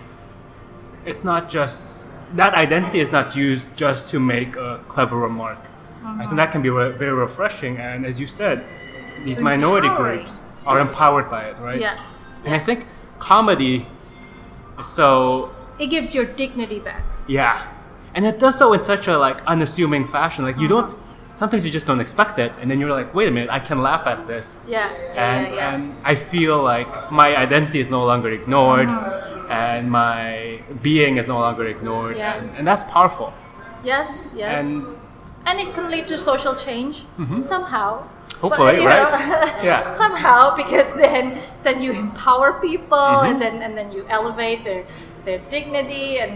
it's 1.05 1.24
not 1.24 1.50
just 1.50 2.00
that 2.35 2.53
identity 2.53 3.00
is 3.00 3.11
not 3.11 3.35
used 3.35 3.75
just 3.75 4.07
to 4.09 4.19
make 4.19 4.55
a 4.55 4.79
clever 4.88 5.17
remark. 5.17 5.57
I 6.03 6.23
think 6.25 6.35
that 6.38 6.51
can 6.51 6.61
be 6.61 6.69
re- 6.69 6.91
very 6.91 7.13
refreshing, 7.13 7.77
and 7.77 8.05
as 8.05 8.19
you 8.19 8.27
said, 8.27 8.63
these 9.23 9.39
minority 9.39 9.89
groups 9.89 10.41
are 10.65 10.79
empowered 10.79 11.29
by 11.29 11.45
it, 11.50 11.57
right? 11.59 11.79
Yeah. 11.79 11.97
And 12.45 12.55
I 12.55 12.59
think 12.59 12.85
comedy 13.19 13.85
so 14.81 15.51
It 15.79 15.88
gives 15.88 16.13
your 16.15 16.25
dignity 16.25 16.79
back. 16.79 17.03
yeah, 17.27 17.67
and 18.15 18.25
it 18.25 18.39
does 18.39 18.57
so 18.57 18.73
in 18.73 18.83
such 18.83 19.07
a 19.07 19.17
like 19.17 19.43
unassuming 19.45 20.07
fashion. 20.07 20.43
Like 20.43 20.59
you 20.59 20.67
Uh-huh. 20.67 20.88
don't 20.88 20.97
sometimes 21.33 21.63
you 21.65 21.71
just 21.71 21.88
don't 21.88 22.01
expect 22.01 22.39
it, 22.39 22.51
and 22.59 22.69
then 22.69 22.79
you're 22.79 22.91
like, 22.91 23.13
wait 23.13 23.27
a 23.27 23.31
minute, 23.31 23.50
I 23.50 23.59
can 23.59 23.81
laugh 23.81 24.05
at 24.05 24.27
this, 24.27 24.57
Yeah. 24.67 24.89
Yeah. 25.13 25.31
and 25.31 25.47
yeah, 25.47 25.55
yeah. 25.55 25.73
and 25.75 25.95
I 26.03 26.15
feel 26.15 26.61
like 26.61 27.11
my 27.11 27.35
identity 27.38 27.79
is 27.79 27.89
no 27.89 28.03
longer 28.05 28.29
ignored, 28.31 28.89
Uh-huh. 28.89 29.40
And 29.51 29.91
my 29.91 30.62
being 30.81 31.17
is 31.17 31.27
no 31.27 31.39
longer 31.39 31.65
ignored, 31.67 32.15
Yeah. 32.17 32.36
and, 32.38 32.50
and 32.58 32.67
that's 32.67 32.84
powerful. 32.84 33.34
yes. 33.84 34.34
Yes. 34.36 34.63
And 34.63 34.96
and 35.46 35.60
it 35.60 35.74
can 35.74 35.89
lead 35.89 36.08
to 36.08 36.17
social 36.17 36.55
change 36.55 37.05
somehow. 37.39 38.08
Hopefully, 38.41 38.75
you 38.81 38.88
right? 38.88 39.01
know, 39.01 39.63
Yeah. 39.70 39.88
Somehow, 40.01 40.55
because 40.55 40.93
then 40.93 41.41
then 41.63 41.81
you 41.81 41.91
empower 41.91 42.50
people, 42.62 42.98
Mm-hmm. 42.98 43.27
and 43.29 43.41
then 43.41 43.55
and 43.65 43.74
then 43.77 43.91
you 43.91 44.05
elevate 44.10 44.63
their 44.63 44.84
their 45.25 45.39
dignity, 45.50 46.20
and 46.24 46.34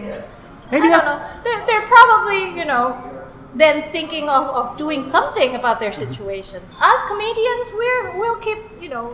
Maybe 0.71 0.87
I 0.87 0.97
that's- 0.97 1.05
know. 1.05 1.17
They're 1.43 1.61
they're 1.67 1.87
probably 1.87 2.41
you 2.59 2.65
know 2.65 2.85
then 3.55 3.89
thinking 3.91 4.27
of, 4.27 4.43
of 4.59 4.75
doing 4.77 5.01
something 5.03 5.55
about 5.55 5.79
their 5.79 5.91
Mm-hmm. 5.93 6.11
situations. 6.11 6.75
Us 6.91 7.01
comedians, 7.11 7.67
we're 7.79 8.17
we'll 8.19 8.39
keep 8.47 8.59
you 8.83 8.89
know 8.89 9.05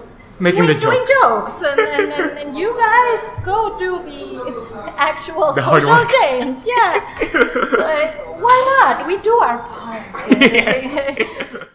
Making 0.41 0.65
the 0.65 0.73
doing, 0.73 0.79
joke. 0.81 0.93
doing 0.93 1.05
jokes, 1.21 1.61
and, 1.61 1.79
and, 1.79 2.11
and, 2.13 2.37
and 2.39 2.57
you 2.57 2.75
guys 2.75 3.29
go 3.45 3.77
do 3.77 4.01
the 4.03 4.93
actual 4.97 5.53
The 5.53 5.61
social 5.61 6.05
change. 6.19 6.59
Yeah, 6.65 6.97
Like, 7.77 8.41
why 8.41 8.57
not? 8.81 9.05
We 9.05 9.17
do 9.19 9.33
our 9.37 9.57
part. 9.59 10.01
Yes. 10.41 11.67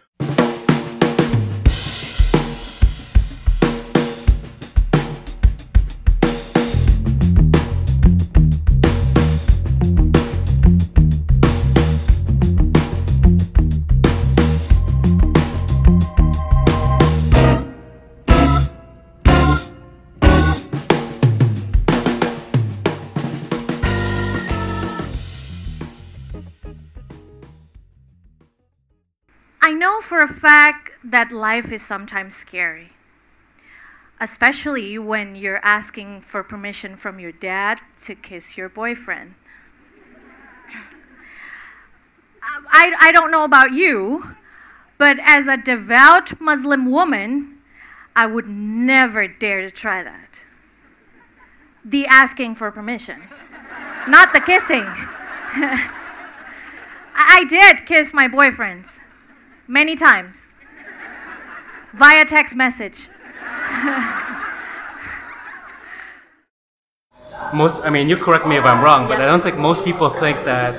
know 29.78 30.00
for 30.00 30.20
a 30.20 30.28
fact 30.28 30.92
that 31.04 31.30
life 31.30 31.70
is 31.70 31.82
sometimes 31.82 32.34
scary, 32.34 32.92
especially 34.20 34.98
when 34.98 35.34
you're 35.34 35.64
asking 35.64 36.22
for 36.22 36.42
permission 36.42 36.96
from 36.96 37.20
your 37.20 37.32
dad 37.32 37.80
to 38.02 38.14
kiss 38.14 38.56
your 38.56 38.68
boyfriend. 38.68 39.34
I, 42.68 42.94
I 43.00 43.12
don't 43.12 43.30
know 43.30 43.44
about 43.44 43.72
you, 43.72 44.36
but 44.98 45.18
as 45.20 45.46
a 45.46 45.56
devout 45.56 46.40
Muslim 46.40 46.90
woman, 46.90 47.58
I 48.14 48.26
would 48.26 48.48
never 48.48 49.28
dare 49.28 49.62
to 49.62 49.70
try 49.70 50.02
that. 50.02 50.42
The 51.84 52.06
asking 52.06 52.54
for 52.54 52.70
permission, 52.70 53.22
not 54.08 54.32
the 54.32 54.40
kissing. 54.40 54.86
I 57.18 57.44
did 57.48 57.86
kiss 57.86 58.12
my 58.12 58.28
boyfriends 58.28 59.00
many 59.68 59.96
times 59.96 60.46
via 61.94 62.24
text 62.24 62.54
message. 62.56 63.08
most 67.54 67.80
i 67.84 67.90
mean 67.90 68.08
you 68.08 68.16
correct 68.16 68.46
me 68.46 68.56
if 68.56 68.64
i'm 68.64 68.82
wrong 68.82 69.06
but 69.06 69.20
i 69.20 69.26
don't 69.26 69.40
think 69.42 69.56
most 69.56 69.84
people 69.84 70.10
think 70.10 70.36
that 70.44 70.74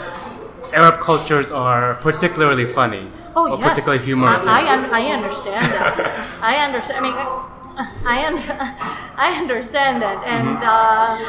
arab 0.74 1.00
cultures 1.00 1.50
are 1.52 1.96
particularly 1.96 2.66
funny 2.66 3.08
Oh 3.38 3.52
or 3.54 3.60
yes, 3.60 3.70
particularly 3.70 4.04
humorous 4.04 4.46
I, 4.46 4.62
I, 4.62 4.74
un- 4.74 4.90
I 4.92 5.04
understand 5.12 5.66
that. 5.72 5.94
I 6.42 6.56
understand. 6.58 6.98
I 6.98 7.02
mean, 7.06 7.14
I 8.14 8.26
un- 8.26 8.42
I 9.26 9.30
understand 9.40 10.02
that, 10.02 10.24
and 10.26 10.58
uh, 10.58 11.22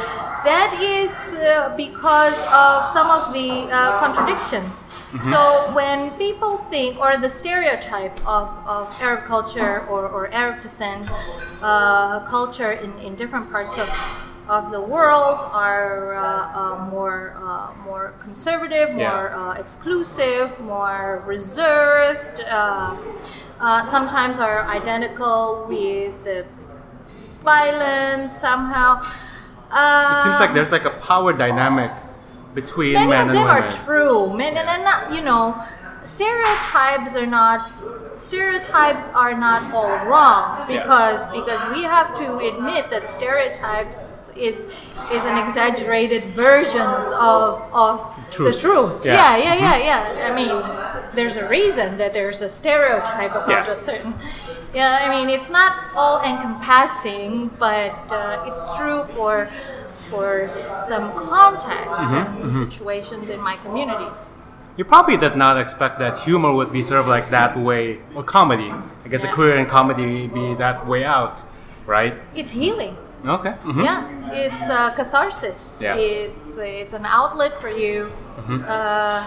that 0.43 0.81
is 0.81 1.13
uh, 1.37 1.71
because 1.77 2.33
of 2.51 2.83
some 2.89 3.11
of 3.11 3.31
the 3.31 3.69
uh, 3.69 3.99
contradictions. 4.01 4.83
So 5.17 5.71
when 5.73 6.11
people 6.11 6.57
think, 6.57 6.99
or 6.99 7.17
the 7.17 7.29
stereotype 7.29 8.15
of, 8.27 8.47
of 8.67 8.95
Arab 9.01 9.25
culture 9.25 9.85
or, 9.87 10.07
or 10.07 10.31
Arab 10.31 10.61
descent 10.61 11.09
uh, 11.61 12.19
culture 12.27 12.71
in, 12.73 12.97
in 12.99 13.15
different 13.15 13.51
parts 13.51 13.77
of 13.79 13.89
of 14.49 14.71
the 14.71 14.81
world 14.81 15.37
are 15.53 16.15
uh, 16.15 16.21
uh, 16.81 16.89
more 16.89 17.35
uh, 17.37 17.71
more 17.85 18.13
conservative, 18.19 18.89
Yeah. 18.97 19.11
more 19.13 19.29
uh, 19.31 19.53
exclusive, 19.53 20.59
more 20.59 21.23
reserved. 21.27 22.39
Uh, 22.41 22.95
uh, 23.59 23.83
sometimes 23.85 24.39
are 24.39 24.65
identical 24.65 25.65
with 25.69 26.13
the 26.23 26.45
violence 27.43 28.35
somehow. 28.35 29.03
Uh, 29.71 30.15
it 30.17 30.23
seems 30.23 30.39
like 30.39 30.53
there's 30.53 30.71
like 30.71 30.85
a 30.85 30.91
power 30.91 31.31
dynamic 31.33 31.91
between 32.53 32.93
many 32.93 33.07
men 33.09 33.21
of 33.21 33.27
and 33.29 33.37
them 33.37 33.47
are 33.47 33.69
true. 33.71 34.35
Men 34.35 34.57
and, 34.57 34.67
and 34.69 34.83
not, 34.83 35.13
you 35.13 35.21
know, 35.21 35.61
stereotypes 36.03 37.15
are 37.15 37.25
not 37.25 37.69
stereotypes 38.15 39.07
are 39.13 39.33
not 39.37 39.73
all 39.73 40.05
wrong 40.05 40.67
because 40.67 41.25
because 41.27 41.61
we 41.73 41.83
have 41.83 42.13
to 42.15 42.37
admit 42.39 42.89
that 42.89 43.07
stereotypes 43.07 44.29
is 44.35 44.65
is 45.11 45.23
an 45.25 45.37
exaggerated 45.37 46.23
versions 46.33 47.05
of 47.13 47.61
of 47.71 48.01
Truth. 48.31 48.55
the 48.55 48.61
truth. 48.67 49.05
Yeah. 49.05 49.37
Yeah, 49.37 49.37
yeah, 49.37 49.55
yeah, 49.77 50.13
yeah. 50.17 50.29
I 50.29 50.35
mean, 50.35 51.15
there's 51.15 51.37
a 51.37 51.47
reason 51.47 51.97
that 51.97 52.11
there's 52.13 52.41
a 52.41 52.49
stereotype 52.49 53.31
about 53.31 53.49
Yeah. 53.49 53.71
a 53.71 53.75
certain. 53.75 54.13
Yeah, 54.73 54.99
I 55.01 55.09
mean, 55.09 55.29
it's 55.29 55.49
not 55.49 55.71
all 55.95 56.21
encompassing, 56.21 57.49
but 57.57 57.91
uh, 58.11 58.43
it's 58.47 58.71
true 58.77 59.03
for 59.15 59.49
for 60.09 60.47
some 60.49 61.11
contexts 61.13 62.03
Mm-hmm, 62.03 62.41
and 62.43 62.71
situations 62.71 63.29
in 63.29 63.39
my 63.39 63.55
community. 63.57 64.05
you 64.77 64.85
probably 64.85 65.17
did 65.17 65.35
not 65.35 65.55
expect 65.59 65.99
that 65.99 66.17
humor 66.17 66.51
would 66.51 66.71
be 66.71 66.81
sort 66.81 66.99
of 66.99 67.07
like 67.07 67.29
that 67.31 67.57
way 67.57 67.99
or 68.15 68.23
comedy 68.23 68.71
i 69.05 69.07
guess 69.11 69.23
a 69.23 69.27
Yeah. 69.27 69.33
career 69.37 69.55
in 69.61 69.65
comedy 69.65 70.27
be 70.27 70.45
that 70.55 70.77
way 70.87 71.03
out 71.03 71.43
right 71.85 72.13
It's 72.35 72.51
healing. 72.51 72.95
Okay 73.25 73.53
mhm. 73.63 73.83
Yeah, 73.83 74.31
it's 74.31 74.63
uh, 74.69 74.91
catharsis. 74.95 75.79
Yeah. 75.81 75.95
It's 75.95 76.55
it's 76.57 76.93
an 76.93 77.05
outlet 77.05 77.53
for 77.59 77.69
you 77.69 78.11
uh, 78.67 79.19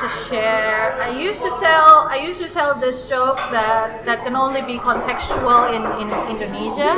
to 0.00 0.06
share. 0.08 0.92
I 1.00 1.10
used 1.16 1.40
to 1.42 1.50
tell 1.56 2.08
I 2.08 2.16
used 2.16 2.40
to 2.40 2.48
tell 2.48 2.74
this 2.74 3.08
joke 3.08 3.38
that 3.50 4.04
that 4.04 4.24
can 4.24 4.36
only 4.36 4.62
be 4.62 4.76
contextual 4.78 5.72
in 5.72 5.82
in 6.02 6.08
Indonesia, 6.32 6.92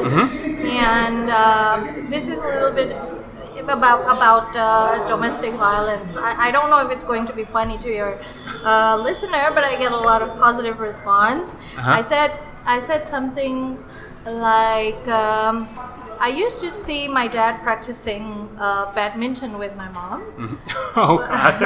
and 0.66 1.31
um, 1.31 2.11
this 2.11 2.28
is 2.28 2.38
a 2.42 2.46
little 2.46 2.72
bit 2.74 2.90
about 3.68 4.02
about 4.09 4.57
uh, 4.57 5.07
domestic 5.07 5.52
violence. 5.54 6.16
I, 6.16 6.48
I 6.48 6.50
don't 6.50 6.70
know 6.70 6.81
if 6.85 6.90
it's 6.90 7.04
going 7.04 7.26
to 7.26 7.35
be 7.35 7.44
funny 7.44 7.76
to 7.78 7.88
your 7.90 8.18
uh, 8.64 8.96
listener, 8.96 9.50
but 9.54 9.62
I 9.64 9.76
get 9.76 9.92
a 9.92 10.02
lot 10.11 10.22
of 10.22 10.35
positive 10.38 10.81
response. 10.81 11.54
Uh-huh. 11.76 11.98
I 11.98 12.00
said 12.00 12.33
I 12.66 12.78
said 12.78 13.04
something 13.07 13.78
like 14.24 15.07
um, 15.09 15.68
I 16.20 16.28
used 16.28 16.61
to 16.61 16.70
see 16.70 17.07
my 17.09 17.28
dad 17.28 17.62
practicing 17.62 18.48
uh, 18.59 18.92
badminton 18.94 19.59
with 19.59 19.76
my 19.76 19.88
mom, 19.90 20.59
oh 20.96 21.18
god 21.18 21.61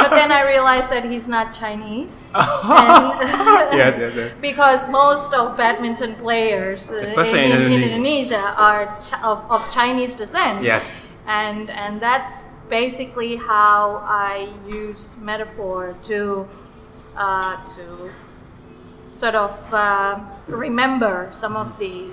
but 0.00 0.10
then 0.10 0.32
I 0.32 0.42
realized 0.46 0.90
that 0.90 1.04
he's 1.04 1.28
not 1.28 1.52
Chinese. 1.52 2.30
and, 2.34 3.72
yes 3.80 3.96
yes 3.98 4.14
yes 4.16 4.32
because 4.40 4.88
most 4.88 5.32
of 5.34 5.56
badminton 5.56 6.14
players 6.16 6.90
uh, 6.90 6.96
Especially 6.96 7.44
in, 7.44 7.52
in 7.52 7.62
in, 7.62 7.72
in 7.72 7.82
Indonesia. 7.82 8.36
Indonesia 8.36 8.44
are 8.56 8.84
chi- 8.96 9.22
of, 9.22 9.38
of 9.50 9.60
Chinese 9.72 10.16
descent. 10.16 10.62
yes 10.62 11.00
and 11.26 11.70
and 11.70 12.00
that's 12.00 12.48
basically 12.68 13.36
how 13.36 14.02
I 14.06 14.48
use 14.68 15.16
metaphor 15.20 15.94
to 16.04 16.48
uh, 17.16 17.56
to 17.76 18.10
sort 19.12 19.34
of 19.34 19.52
uh, 19.74 20.20
remember 20.48 21.28
some 21.32 21.56
of 21.56 21.78
the 21.78 22.08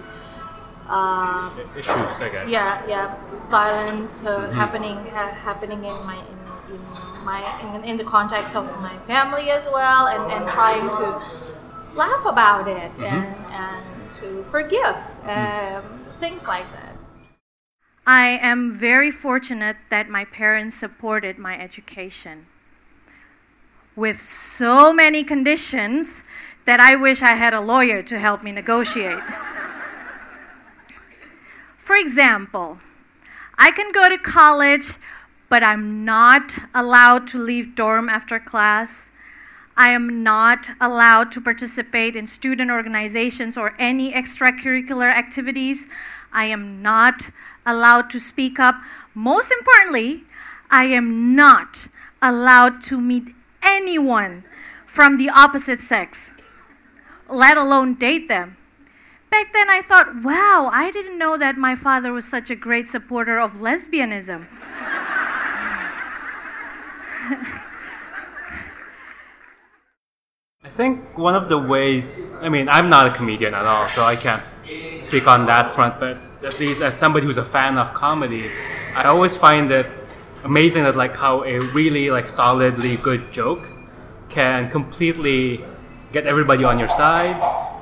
uh, 0.89 1.49
issues 1.75 2.21
i 2.21 2.29
guess. 2.29 2.49
Yeah 2.49 2.85
yeah 2.87 3.15
violence 3.49 4.25
uh, 4.25 4.51
happening 4.51 4.97
ha- 5.07 5.31
happening 5.31 5.83
in 5.83 5.97
my 6.05 6.17
in, 6.17 6.39
in 6.73 7.25
my 7.25 7.41
in, 7.61 7.83
in 7.83 7.97
the 7.97 8.03
context 8.03 8.55
of 8.55 8.65
my 8.81 8.97
family 9.07 9.49
as 9.49 9.67
well 9.71 10.07
and, 10.07 10.31
and 10.31 10.49
trying 10.51 10.89
to 10.99 11.21
laugh 11.95 12.25
about 12.25 12.67
it 12.67 12.91
and, 12.99 13.35
and 13.51 14.13
to 14.13 14.43
forgive 14.43 14.95
um, 15.25 15.83
things 16.19 16.47
like 16.47 16.65
that. 16.73 16.95
I 18.05 18.39
am 18.41 18.71
very 18.71 19.11
fortunate 19.11 19.77
that 19.89 20.07
my 20.07 20.23
parents 20.23 20.75
supported 20.77 21.37
my 21.37 21.59
education. 21.59 22.45
With 23.95 24.21
so 24.21 24.93
many 24.93 25.23
conditions 25.23 26.23
that 26.65 26.79
I 26.79 26.95
wish 26.95 27.21
I 27.21 27.35
had 27.35 27.53
a 27.53 27.59
lawyer 27.59 28.01
to 28.03 28.19
help 28.19 28.43
me 28.43 28.51
negotiate. 28.51 29.23
For 31.87 31.95
example, 31.95 32.79
I 33.57 33.71
can 33.71 33.93
go 33.93 34.09
to 34.09 34.17
college, 34.17 34.97
but 35.47 35.63
I'm 35.63 36.03
not 36.03 36.57
allowed 36.75 37.27
to 37.29 37.37
leave 37.37 37.75
dorm 37.75 38.09
after 38.09 38.41
class. 38.41 39.09
I 39.77 39.91
am 39.91 40.21
not 40.21 40.71
allowed 40.81 41.31
to 41.31 41.39
participate 41.39 42.17
in 42.17 42.27
student 42.27 42.71
organizations 42.71 43.57
or 43.57 43.73
any 43.79 44.11
extracurricular 44.11 45.09
activities. 45.09 45.87
I 46.33 46.43
am 46.47 46.81
not 46.81 47.29
allowed 47.65 48.09
to 48.09 48.19
speak 48.19 48.59
up. 48.59 48.75
Most 49.13 49.49
importantly, 49.49 50.25
I 50.69 50.87
am 50.87 51.37
not 51.37 51.87
allowed 52.21 52.81
to 52.89 52.99
meet 52.99 53.33
anyone 53.63 54.43
from 54.85 55.15
the 55.15 55.29
opposite 55.29 55.79
sex, 55.79 56.33
let 57.29 57.55
alone 57.55 57.93
date 57.93 58.27
them. 58.27 58.57
Back 59.37 59.53
then, 59.53 59.69
I 59.69 59.83
thought, 59.83 60.23
wow, 60.23 60.71
I 60.73 60.89
didn't 60.89 61.19
know 61.19 61.37
that 61.37 61.57
my 61.57 61.75
father 61.75 62.11
was 62.11 62.27
such 62.27 62.49
a 62.49 62.55
great 62.55 62.87
supporter 62.87 63.39
of 63.39 63.51
lesbianism. 63.57 64.47
I 70.63 70.69
think 70.71 71.15
one 71.15 71.35
of 71.35 71.49
the 71.49 71.59
ways, 71.59 72.31
I 72.41 72.49
mean, 72.49 72.67
I'm 72.67 72.89
not 72.89 73.05
a 73.05 73.11
comedian 73.11 73.53
at 73.53 73.67
all, 73.67 73.87
so 73.89 74.03
I 74.03 74.15
can't 74.15 74.41
speak 74.95 75.27
on 75.27 75.45
that 75.45 75.71
front, 75.75 75.99
but 75.99 76.17
at 76.43 76.59
least 76.59 76.81
as 76.81 76.97
somebody 76.97 77.27
who's 77.27 77.37
a 77.37 77.45
fan 77.45 77.77
of 77.77 77.93
comedy, 77.93 78.45
I 78.95 79.03
always 79.03 79.35
find 79.35 79.71
it 79.71 79.85
amazing 80.45 80.81
that 80.85 80.95
like 80.95 81.13
how 81.15 81.43
a 81.43 81.59
really 81.75 82.09
like 82.09 82.27
solidly 82.27 82.97
good 82.97 83.31
joke 83.31 83.69
can 84.29 84.67
completely 84.71 85.63
get 86.11 86.25
everybody 86.25 86.63
on 86.63 86.79
your 86.79 86.87
side, 86.87 87.37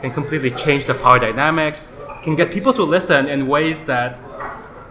can 0.06 0.14
completely 0.14 0.52
change 0.52 0.86
the 0.86 0.94
power 0.94 1.18
dynamic, 1.18 1.76
can 2.22 2.36
get 2.36 2.52
people 2.52 2.72
to 2.72 2.84
listen 2.84 3.28
in 3.28 3.48
ways 3.48 3.86
that 3.86 4.20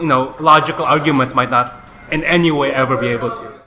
you 0.00 0.06
know 0.06 0.34
logical 0.40 0.84
arguments 0.84 1.36
might 1.36 1.50
not 1.50 1.72
in 2.10 2.24
any 2.24 2.50
way 2.50 2.72
ever 2.72 2.96
be 2.96 3.06
able 3.06 3.30
to. 3.30 3.60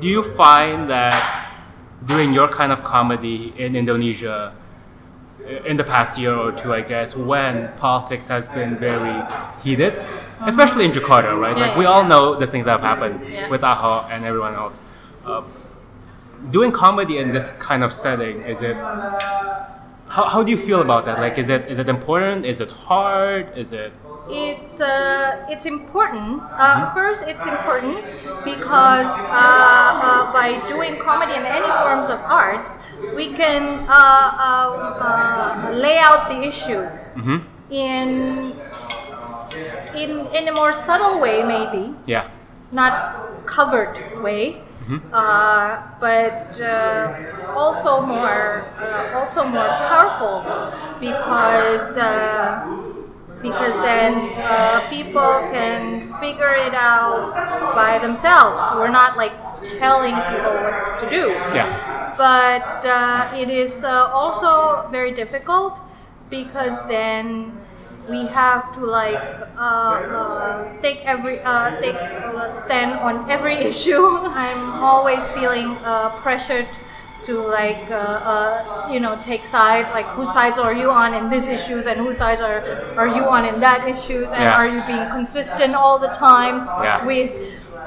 Do 0.00 0.08
you 0.08 0.22
find 0.22 0.88
that 0.88 1.14
doing 2.06 2.32
your 2.32 2.48
kind 2.48 2.72
of 2.72 2.82
comedy 2.82 3.52
in 3.58 3.76
Indonesia 3.76 4.54
in 5.66 5.76
the 5.76 5.84
past 5.84 6.18
year 6.18 6.34
or 6.34 6.52
two, 6.52 6.72
I 6.72 6.80
guess, 6.80 7.14
when 7.16 7.68
politics 7.76 8.28
has 8.28 8.48
been 8.48 8.76
very 8.76 9.22
heated, 9.62 9.94
especially 10.46 10.84
in 10.84 10.92
Jakarta, 10.92 11.38
right? 11.38 11.56
Yeah, 11.56 11.68
like 11.68 11.76
we 11.76 11.84
yeah, 11.84 11.90
all 11.90 12.04
know 12.04 12.38
the 12.38 12.46
things 12.46 12.64
that 12.64 12.72
have 12.72 12.80
happened 12.80 13.20
with 13.50 13.62
Ahok 13.62 14.10
and 14.10 14.24
everyone 14.24 14.54
else. 14.54 14.82
Uh, 15.24 15.42
doing 16.50 16.72
comedy 16.72 17.18
in 17.18 17.32
this 17.32 17.52
kind 17.58 17.84
of 17.84 17.92
setting, 17.92 18.42
is 18.42 18.62
it? 18.62 18.76
How, 18.76 20.28
how 20.28 20.42
do 20.42 20.50
you 20.50 20.58
feel 20.58 20.82
about 20.82 21.06
that? 21.06 21.18
Like, 21.18 21.38
is 21.38 21.48
it 21.48 21.68
is 21.68 21.78
it 21.78 21.88
important? 21.88 22.44
Is 22.44 22.60
it 22.60 22.70
hard? 22.70 23.56
Is 23.56 23.72
it? 23.72 23.92
it's 24.28 24.80
uh, 24.80 25.46
it's 25.48 25.66
important. 25.66 26.42
Uh, 26.52 26.92
First, 26.94 27.24
it's 27.26 27.46
important 27.46 28.04
because 28.44 29.06
uh, 29.06 29.32
uh, 29.32 30.32
by 30.32 30.62
doing 30.68 30.98
comedy 30.98 31.34
and 31.34 31.46
any 31.46 31.66
forms 31.82 32.08
of 32.08 32.20
arts, 32.20 32.78
we 33.14 33.32
can 33.32 33.86
uh, 33.88 33.92
uh, 33.92 35.68
uh, 35.68 35.70
lay 35.74 35.98
out 35.98 36.28
the 36.28 36.42
issue 36.42 36.86
in 37.70 38.52
in 39.94 40.26
in 40.34 40.48
a 40.48 40.52
more 40.52 40.72
subtle 40.72 41.20
way, 41.20 41.42
maybe 41.42 41.94
Yeah. 42.06 42.24
not 42.70 42.94
covered 43.46 44.00
way, 44.14 44.62
uh, 45.12 45.82
but 46.00 46.60
uh, 46.60 47.12
also 47.54 48.00
more 48.02 48.74
uh, 48.80 49.04
also 49.12 49.44
more 49.44 49.72
powerful 49.74 50.46
because 50.98 51.96
uh, 51.96 52.62
because 53.40 53.80
then 53.80 54.32
uh, 54.46 54.80
people 54.88 55.48
can 55.50 56.02
figure 56.20 56.54
it 56.54 56.74
out 56.74 57.34
by 57.74 57.98
themselves. 57.98 58.70
We're 58.70 58.88
not 58.88 59.16
like 59.16 59.32
telling 59.62 60.22
people 60.22 60.60
what 60.62 60.98
to 60.98 61.06
do. 61.06 61.42
Yeah. 61.52 61.68
But 62.16 62.84
uh, 62.84 63.28
it 63.34 63.48
is 63.48 63.84
uh, 63.84 64.08
also 64.12 64.88
very 64.90 65.12
difficult 65.12 65.80
because 66.30 66.84
then 66.86 67.61
we 68.06 68.26
have 68.26 68.72
to 68.72 68.80
like 68.84 69.22
uh, 69.56 69.60
uh, 69.60 70.64
take 70.80 71.02
every 71.04 71.40
uh, 71.44 71.70
take 71.80 71.96
a 72.22 72.50
stand 72.50 72.94
on 72.94 73.30
every 73.30 73.54
issue. 73.70 74.04
I'm 74.04 74.74
always 74.82 75.28
feeling 75.28 75.78
uh, 75.84 76.10
pressured 76.20 76.68
to 77.22 77.40
like 77.40 77.90
uh, 77.90 77.94
uh, 77.94 78.64
you 78.90 79.00
know 79.00 79.16
take 79.20 79.44
sides. 79.44 79.90
Like 79.92 80.06
whose 80.10 80.32
sides 80.32 80.58
are 80.58 80.74
you 80.74 80.90
on 80.90 81.14
in 81.14 81.28
these 81.30 81.46
issues, 81.46 81.86
and 81.86 81.98
whose 82.00 82.18
sides 82.18 82.40
are 82.40 82.64
are 82.96 83.06
you 83.08 83.28
on 83.28 83.44
in 83.44 83.60
that 83.60 83.86
issues, 83.88 84.32
and 84.32 84.42
Yeah. 84.42 84.56
are 84.56 84.66
you 84.66 84.82
being 84.82 85.08
consistent 85.08 85.74
all 85.74 85.98
the 85.98 86.08
time 86.08 86.70
Yeah. 86.78 87.04
with 87.04 87.30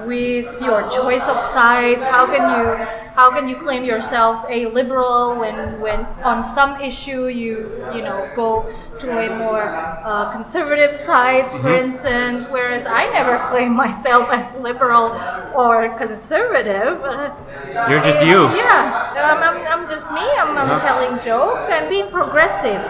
with 0.06 0.46
your 0.62 0.82
choice 0.90 1.24
of 1.24 1.42
sides 1.44 2.04
how 2.04 2.26
can 2.26 2.44
you 2.56 2.86
how 3.16 3.32
can 3.32 3.48
you 3.48 3.56
claim 3.56 3.84
yourself 3.86 4.46
a 4.50 4.66
liberal 4.68 5.36
when 5.40 5.80
when 5.80 6.02
on 6.24 6.44
some 6.44 6.80
issue 6.82 7.28
you 7.28 7.72
you 7.94 8.02
know 8.02 8.30
go 8.36 8.66
to 9.00 9.10
a 9.12 9.38
more 9.38 9.64
uh, 10.04 10.30
conservative 10.32 10.96
side 10.96 11.50
for 11.52 11.74
instance 11.74 12.52
whereas 12.52 12.86
i 12.86 13.10
never 13.12 13.38
claim 13.48 13.74
myself 13.76 14.30
as 14.32 14.54
liberal 14.56 15.10
or 15.56 15.90
conservative 15.98 17.00
Uh, 17.04 17.88
You're 17.90 18.02
just 18.04 18.24
you. 18.24 18.48
yeah 18.56 19.12
I'm, 19.16 19.42
I'm, 19.48 19.58
I'm 19.82 19.84
just 19.90 20.12
me 20.12 20.22
I'm, 20.42 20.58
I'm 20.58 20.80
telling 20.80 21.20
jokes 21.24 21.68
and 21.70 21.90
being 21.90 22.10
progressive 22.12 22.82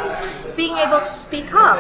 being 0.55 0.77
able 0.77 0.99
to 0.99 1.07
speak 1.07 1.53
up 1.53 1.79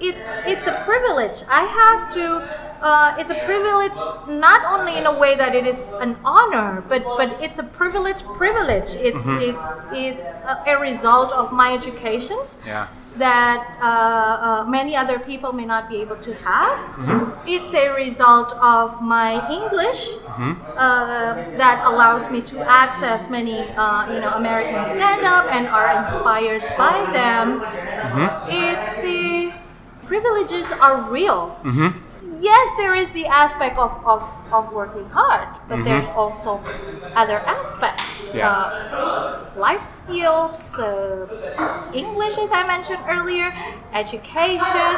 it's 0.00 0.26
it's 0.44 0.66
a 0.66 0.72
privilege. 0.84 1.44
I 1.48 1.62
have 1.80 2.12
to. 2.14 2.73
Uh, 2.84 3.16
it's 3.18 3.30
a 3.32 3.40
privilege 3.48 3.96
not 4.28 4.60
only 4.68 4.92
in 5.00 5.06
a 5.06 5.14
way 5.22 5.34
that 5.34 5.54
it 5.54 5.66
is 5.66 5.90
an 6.04 6.12
honor, 6.22 6.84
but 6.86 7.02
but 7.16 7.32
it's 7.40 7.58
a 7.58 7.64
privilege. 7.80 8.20
Privilege. 8.36 8.90
It's 9.08 9.26
it's 9.48 9.66
it's 10.04 10.26
a, 10.44 10.54
a 10.72 10.76
result 10.78 11.32
of 11.32 11.50
my 11.62 11.72
education. 11.72 12.36
Yeah. 12.66 12.86
that 13.16 13.62
uh, 13.78 13.86
uh, 13.86 14.64
many 14.66 14.96
other 14.98 15.18
people 15.22 15.52
may 15.54 15.64
not 15.64 15.88
be 15.88 16.02
able 16.02 16.18
to 16.18 16.34
have. 16.34 16.74
It's 17.46 17.70
a 17.72 17.86
result 17.94 18.50
of 18.58 18.98
my 19.00 19.38
English 19.58 20.18
uh, 20.74 21.34
that 21.62 21.86
allows 21.86 22.26
me 22.34 22.42
to 22.50 22.56
access 22.66 23.30
many, 23.30 23.58
uh, 23.78 24.10
you 24.12 24.18
know, 24.18 24.32
American 24.34 24.82
stand-up 24.84 25.46
and 25.46 25.70
are 25.70 25.90
inspired 26.02 26.66
by 26.76 27.06
them. 27.14 27.62
It's 28.50 28.92
the 28.98 29.54
privileges 30.10 30.72
are 30.72 30.96
real. 31.06 31.54
Yes, 32.44 32.70
there 32.76 32.94
is 32.94 33.10
the 33.12 33.24
aspect 33.24 33.78
of, 33.78 33.90
of, 34.04 34.20
of 34.52 34.70
working 34.72 35.08
hard, 35.08 35.48
but 35.66 35.82
there's 35.82 36.08
also 36.08 36.60
other 37.16 37.38
aspects. 37.40 38.34
Yeah. 38.34 38.50
Uh, 38.52 39.48
life 39.56 39.82
skills, 39.82 40.78
uh, 40.78 41.24
English, 41.94 42.36
as 42.36 42.50
I 42.52 42.66
mentioned 42.66 43.00
earlier, 43.08 43.48
education, 43.94 44.92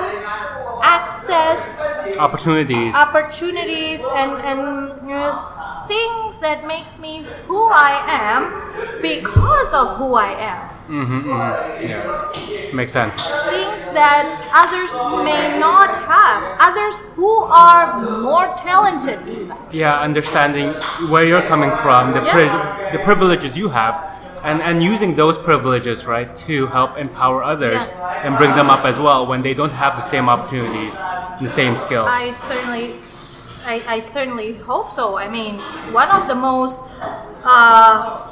access, 0.82 1.78
Opportunities. 2.18 2.94
opportunities, 2.94 4.02
and 4.16 4.32
and 4.42 4.60
you 5.06 5.14
know, 5.14 5.38
things 5.86 6.40
that 6.40 6.66
makes 6.66 6.98
me 6.98 7.24
who 7.46 7.62
I 7.70 8.02
am 8.10 9.00
because 9.02 9.72
of 9.72 9.98
who 9.98 10.14
I 10.16 10.32
am. 10.34 10.75
Yeah. 10.88 12.70
Makes 12.74 12.92
sense. 12.92 13.16
Things 13.48 13.86
that 13.94 14.26
others 14.52 14.92
may 15.24 15.58
not 15.58 15.96
have, 15.96 16.56
others 16.60 16.98
who 17.14 17.30
are 17.44 18.20
more 18.20 18.54
talented 18.56 19.18
even. 19.28 19.56
yeah, 19.72 19.98
understanding 20.00 20.72
where 21.10 21.24
you're 21.24 21.42
coming 21.42 21.70
from, 21.70 22.12
the, 22.12 22.20
pri- 22.20 22.90
the 22.92 22.98
privileges 22.98 23.56
you 23.56 23.68
have, 23.68 23.94
and, 24.44 24.60
and 24.62 24.82
using 24.82 25.14
those 25.16 25.38
privileges, 25.38 26.06
right, 26.06 26.34
to 26.36 26.66
help 26.68 26.96
empower 26.98 27.42
others 27.42 27.88
Yeah. 27.88 28.22
and 28.26 28.36
bring 28.36 28.50
them 28.54 28.68
up 28.70 28.84
as 28.84 28.98
well 28.98 29.26
when 29.26 29.42
they 29.42 29.54
don't 29.54 29.72
have 29.72 29.96
the 29.96 30.02
same 30.02 30.28
opportunities, 30.28 30.94
the 31.40 31.48
same 31.48 31.76
skills. 31.76 32.08
I 32.10 32.32
certainly, 32.32 32.96
I, 33.64 33.82
I 33.96 33.98
certainly 34.00 34.54
hope 34.54 34.90
so. 34.92 35.16
I 35.16 35.28
mean, 35.28 35.58
one 35.92 36.10
of 36.10 36.28
the 36.28 36.34
most 36.34 36.82
uh, 37.44 38.28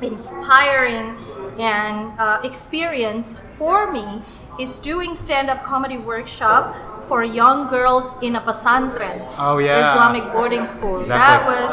inspiring 0.00 1.16
and 1.58 2.12
uh, 2.18 2.40
experience 2.44 3.40
for 3.56 3.90
me 3.92 4.22
is 4.58 4.78
doing 4.78 5.16
stand-up 5.16 5.62
comedy 5.64 5.98
workshop 5.98 6.74
for 7.08 7.24
young 7.24 7.68
girls 7.68 8.12
in 8.22 8.36
a 8.36 8.40
pesantren, 8.40 9.26
Oh, 9.38 9.58
yeah. 9.58 9.78
Islamic 9.92 10.32
boarding 10.32 10.66
school. 10.66 11.00
That 11.04 11.44
was 11.46 11.70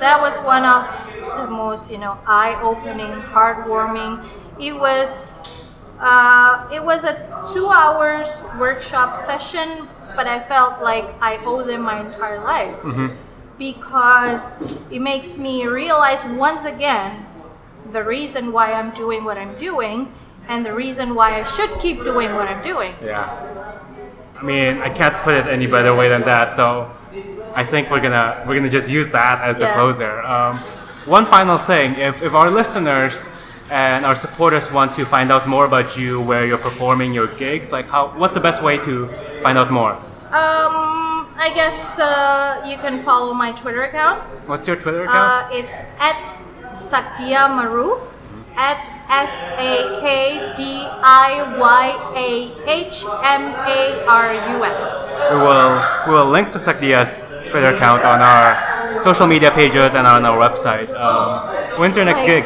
that 0.00 0.20
was 0.20 0.36
one 0.38 0.64
of 0.64 0.86
the 1.36 1.46
most 1.50 1.90
you 1.90 1.98
know 1.98 2.18
eye-opening, 2.26 3.12
heartwarming. 3.34 4.24
It 4.58 4.74
was 4.74 5.34
uh, 6.00 6.68
it 6.72 6.82
was 6.82 7.04
a 7.04 7.14
two 7.52 7.68
hours 7.68 8.42
workshop 8.58 9.16
session, 9.16 9.86
but 10.16 10.26
I 10.26 10.40
felt 10.40 10.82
like 10.82 11.06
I 11.20 11.38
owe 11.44 11.62
them 11.62 11.82
my 11.82 12.00
entire 12.00 12.42
life 12.42 12.74
because 13.58 14.52
it 14.90 15.00
makes 15.00 15.36
me 15.36 15.66
realize 15.66 16.24
once 16.24 16.64
again 16.64 17.26
the 17.92 18.02
reason 18.02 18.52
why 18.52 18.72
I'm 18.72 18.90
doing 18.92 19.24
what 19.24 19.38
I'm 19.38 19.54
doing 19.56 20.12
and 20.48 20.64
the 20.64 20.72
reason 20.74 21.14
why 21.14 21.40
I 21.40 21.44
should 21.44 21.78
keep 21.78 21.98
doing 22.04 22.34
what 22.34 22.48
I'm 22.48 22.62
doing. 22.62 22.92
Yeah. 23.02 23.28
I 24.38 24.42
mean, 24.42 24.82
I 24.82 24.90
can't 24.90 25.14
put 25.22 25.34
it 25.34 25.46
any 25.46 25.66
better 25.66 25.94
way 25.94 26.08
than 26.08 26.22
that. 26.22 26.54
So, 26.56 26.90
I 27.56 27.62
think 27.64 27.90
we're 27.90 28.00
gonna 28.00 28.42
we're 28.46 28.56
gonna 28.56 28.68
just 28.68 28.90
use 28.90 29.08
that 29.10 29.40
as 29.42 29.56
the 29.56 29.64
Yeah. 29.66 29.74
closer. 29.74 30.20
Um, 30.22 30.56
one 31.06 31.24
final 31.24 31.56
thing: 31.56 31.94
if 31.98 32.22
if 32.22 32.34
our 32.34 32.50
listeners 32.50 33.28
and 33.70 34.04
our 34.04 34.14
supporters 34.14 34.70
want 34.72 34.92
to 34.94 35.04
find 35.06 35.30
out 35.30 35.46
more 35.46 35.64
about 35.64 35.96
you, 35.96 36.20
where 36.20 36.44
you're 36.44 36.58
performing 36.70 37.14
your 37.14 37.28
gigs, 37.38 37.70
like 37.72 37.88
how 37.88 38.08
what's 38.16 38.34
the 38.34 38.40
best 38.40 38.60
way 38.62 38.76
to 38.78 39.08
find 39.42 39.56
out 39.56 39.70
more? 39.70 39.92
Um, 40.34 41.28
I 41.38 41.50
guess 41.54 41.98
uh, 41.98 42.64
you 42.66 42.76
can 42.76 43.02
follow 43.04 43.32
my 43.32 43.52
Twitter 43.52 43.84
account. 43.84 44.20
What's 44.48 44.66
your 44.66 44.76
Twitter 44.76 45.04
account? 45.04 45.52
Uh, 45.52 45.58
it's 45.58 45.74
at 46.00 46.36
Sakdiyah 46.74 47.48
Maruf 47.50 48.12
at 48.56 48.86
S 49.10 49.34
A 49.58 50.00
K 50.00 50.54
D 50.56 50.86
I 51.02 51.42
Y 51.58 51.86
A 52.14 52.30
H 52.70 53.04
M 53.22 53.42
A 53.54 53.80
R 54.06 54.28
U 54.34 54.64
F. 54.64 54.78
we 55.32 55.38
will 55.38 55.72
we 56.06 56.12
will 56.14 56.30
link 56.30 56.50
to 56.50 56.58
Sakdiyah's 56.58 57.26
Twitter 57.50 57.74
account 57.74 58.04
on 58.04 58.20
our 58.20 58.98
social 58.98 59.26
media 59.26 59.50
pages 59.50 59.94
and 59.94 60.06
on 60.06 60.24
our 60.24 60.38
website. 60.38 60.88
Um, 60.94 61.78
when's 61.78 61.96
your 61.96 62.04
next 62.04 62.22
gig? 62.22 62.44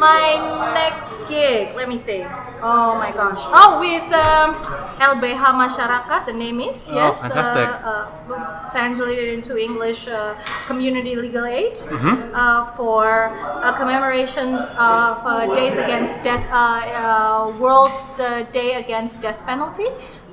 My 0.00 0.72
next 0.72 1.20
gig, 1.28 1.76
let 1.76 1.88
me 1.88 1.98
think. 1.98 2.24
Oh 2.64 2.96
my 2.96 3.12
gosh. 3.12 3.44
Oh, 3.52 3.76
with 3.84 4.08
um, 4.16 4.56
LBH 4.96 5.44
Masyarakat, 5.60 6.20
the 6.24 6.32
name 6.32 6.60
is, 6.60 6.88
Oh, 6.88 6.94
yes. 6.96 7.20
fantastic. 7.20 7.68
Uh, 7.68 8.08
uh, 8.32 8.70
translated 8.72 9.28
into 9.36 9.60
English, 9.60 10.08
uh, 10.08 10.34
Community 10.66 11.16
Legal 11.16 11.44
Aid 11.44 11.76
Mm-hmm. 11.84 12.32
uh, 12.32 12.72
for 12.80 13.28
uh, 13.36 13.76
commemorations 13.76 14.60
of 14.80 15.20
uh, 15.20 15.44
Days 15.54 15.76
Against 15.76 16.24
Death, 16.24 16.44
uh, 16.48 16.56
uh, 16.56 17.52
World 17.60 17.92
uh, 18.18 18.44
Day 18.56 18.80
Against 18.80 19.20
Death 19.20 19.40
Penalty. 19.44 19.88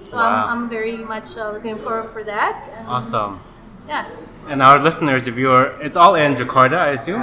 So 0.09 0.15
Wow. 0.15 0.47
I'm, 0.47 0.63
I'm 0.63 0.63
very 0.71 0.95
much 1.03 1.35
uh, 1.35 1.51
looking 1.51 1.75
forward 1.75 2.07
for 2.15 2.23
that. 2.23 2.55
And, 2.79 2.87
Awesome. 2.87 3.39
Yeah. 3.87 4.07
And 4.47 4.63
our 4.63 4.79
listeners, 4.79 5.27
if 5.27 5.35
you're, 5.35 5.75
it's 5.83 5.97
all 5.99 6.15
in 6.15 6.35
Jakarta, 6.35 6.79
I 6.79 6.95
assume. 6.95 7.19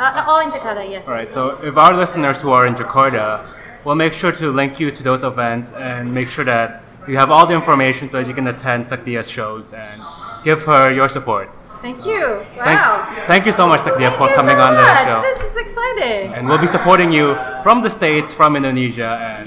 Uh, 0.00 0.24
all 0.26 0.40
in 0.40 0.48
Jakarta, 0.50 0.88
yes. 0.88 1.06
All 1.06 1.12
right. 1.14 1.30
So 1.30 1.62
if 1.62 1.76
our 1.76 1.92
listeners 1.94 2.40
who 2.40 2.50
are 2.52 2.66
in 2.66 2.74
Jakarta, 2.74 3.46
we'll 3.84 3.96
make 3.96 4.14
sure 4.14 4.32
to 4.32 4.50
link 4.50 4.80
you 4.80 4.90
to 4.90 5.02
those 5.02 5.22
events 5.24 5.72
and 5.72 6.12
make 6.12 6.30
sure 6.30 6.44
that 6.46 6.82
you 7.06 7.18
have 7.18 7.30
all 7.30 7.46
the 7.46 7.54
information 7.54 8.08
so 8.08 8.18
that 8.18 8.26
you 8.26 8.34
can 8.34 8.46
attend 8.46 8.86
Sakdiyah's 8.86 9.28
shows 9.28 9.74
and 9.74 10.00
give 10.42 10.62
her 10.64 10.90
your 10.90 11.08
support. 11.08 11.50
Thank 11.82 12.04
you. 12.06 12.44
Thank, 12.56 12.80
Wow. 12.80 13.24
thank 13.26 13.46
you 13.46 13.52
so 13.52 13.66
much, 13.66 13.80
Sakdiyah, 13.80 14.12
Thank 14.12 14.20
for 14.20 14.28
coming 14.34 14.56
so 14.56 14.62
on 14.62 14.74
the 14.74 14.86
show. 15.08 15.20
This 15.22 15.40
is 15.50 15.56
exciting. 15.56 16.32
And 16.34 16.48
we'll 16.48 16.58
be 16.58 16.66
supporting 16.66 17.10
you 17.12 17.36
from 17.62 17.82
the 17.82 17.90
States, 17.90 18.32
from 18.32 18.56
Indonesia, 18.56 19.10
and 19.20 19.46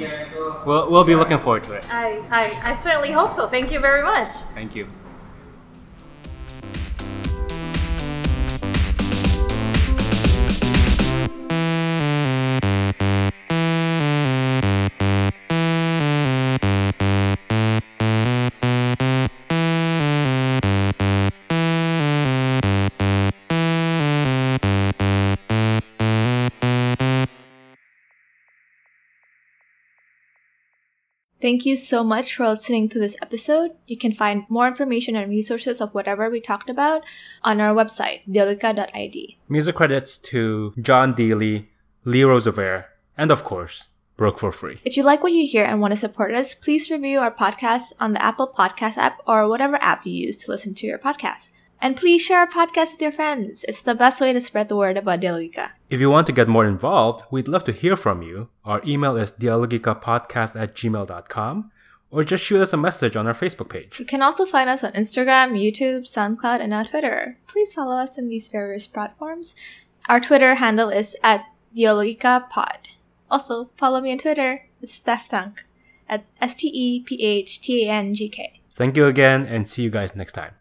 we'll, 0.65 0.89
we'll 0.89 1.03
be 1.03 1.15
looking 1.15 1.37
forward 1.37 1.63
to 1.63 1.73
it. 1.73 1.85
I, 1.91 2.21
I, 2.31 2.71
I 2.71 2.73
certainly 2.75 3.11
hope 3.11 3.33
so. 3.33 3.47
Thank 3.47 3.71
you 3.71 3.79
very 3.79 4.03
much. 4.03 4.33
Thank 4.53 4.75
you. 4.75 4.87
Thank 31.43 31.65
you 31.65 31.75
so 31.75 32.05
much 32.05 32.35
for 32.35 32.47
listening 32.47 32.87
to 32.87 32.99
this 32.99 33.17
episode. 33.21 33.71
You 33.85 33.97
can 33.97 34.13
find 34.13 34.45
more 34.47 34.65
information 34.65 35.17
and 35.17 35.29
resources 35.29 35.81
of 35.81 35.93
whatever 35.93 36.29
we 36.29 36.39
talked 36.39 36.69
about 36.69 37.03
on 37.43 37.59
our 37.59 37.75
website, 37.75 38.25
dialogika.id. 38.25 39.37
Music 39.49 39.75
credits 39.75 40.17
to 40.19 40.73
John 40.79 41.13
Dealey, 41.13 41.65
Lee 42.05 42.23
Rosevere, 42.23 42.85
and 43.17 43.29
of 43.29 43.43
course, 43.43 43.89
Broke 44.15 44.39
for 44.39 44.53
Free. 44.53 44.79
If 44.85 44.95
you 44.95 45.03
like 45.03 45.21
what 45.21 45.33
you 45.33 45.45
hear 45.45 45.65
and 45.65 45.81
want 45.81 45.91
to 45.91 45.99
support 45.99 46.33
us, 46.33 46.55
please 46.55 46.89
review 46.89 47.19
our 47.19 47.29
podcast 47.29 47.91
on 47.99 48.13
the 48.13 48.23
Apple 48.23 48.47
Podcast 48.47 48.95
app 48.95 49.19
or 49.27 49.49
whatever 49.49 49.75
app 49.83 50.05
you 50.05 50.13
use 50.13 50.37
to 50.37 50.49
listen 50.49 50.73
to 50.75 50.87
your 50.87 50.97
podcast. 50.97 51.51
And 51.83 51.97
please 51.97 52.21
share 52.21 52.39
our 52.39 52.47
podcast 52.47 52.93
with 52.93 53.01
your 53.01 53.11
friends. 53.11 53.65
It's 53.67 53.81
the 53.81 53.93
best 53.93 54.21
way 54.21 54.31
to 54.31 54.39
spread 54.39 54.69
the 54.69 54.75
word 54.77 54.95
about 54.95 55.19
Dialogika. 55.19 55.71
If 55.89 55.99
you 55.99 56.09
want 56.09 56.25
to 56.27 56.31
get 56.31 56.47
more 56.47 56.65
involved, 56.65 57.25
we'd 57.29 57.49
love 57.49 57.65
to 57.65 57.73
hear 57.73 57.97
from 57.97 58.21
you. 58.21 58.47
Our 58.63 58.81
email 58.87 59.17
is 59.17 59.33
dialogicapodcast 59.33 60.57
at 60.57 60.75
gmail.com 60.75 61.71
or 62.09 62.23
just 62.23 62.41
shoot 62.41 62.61
us 62.61 62.71
a 62.71 62.77
message 62.77 63.17
on 63.17 63.27
our 63.27 63.33
Facebook 63.33 63.67
page. 63.67 63.99
You 63.99 64.05
can 64.05 64.21
also 64.21 64.45
find 64.45 64.69
us 64.69 64.81
on 64.81 64.93
Instagram, 64.93 65.59
YouTube, 65.59 66.03
SoundCloud, 66.07 66.61
and 66.61 66.73
our 66.73 66.85
Twitter. 66.85 67.37
Please 67.47 67.73
follow 67.73 67.97
us 67.97 68.17
on 68.17 68.29
these 68.29 68.47
various 68.47 68.87
platforms. 68.87 69.53
Our 70.07 70.21
Twitter 70.21 70.55
handle 70.55 70.87
is 70.87 71.17
at 71.21 71.43
DialogikaPod. 71.75 72.95
Also, 73.29 73.71
follow 73.75 73.99
me 73.99 74.13
on 74.13 74.19
Twitter. 74.19 74.67
It's 74.81 74.93
Steph 74.93 75.27
Tangk. 75.27 75.63
That's 76.09 76.31
S 76.39 76.55
T 76.55 76.69
E 76.69 77.01
P 77.01 77.21
H 77.21 77.59
T 77.59 77.89
A 77.89 77.91
N 77.91 78.13
G 78.13 78.29
K. 78.29 78.61
Thank 78.73 78.95
you 78.95 79.05
again 79.05 79.45
and 79.45 79.67
see 79.67 79.81
you 79.83 79.89
guys 79.89 80.15
next 80.15 80.31
time. 80.31 80.51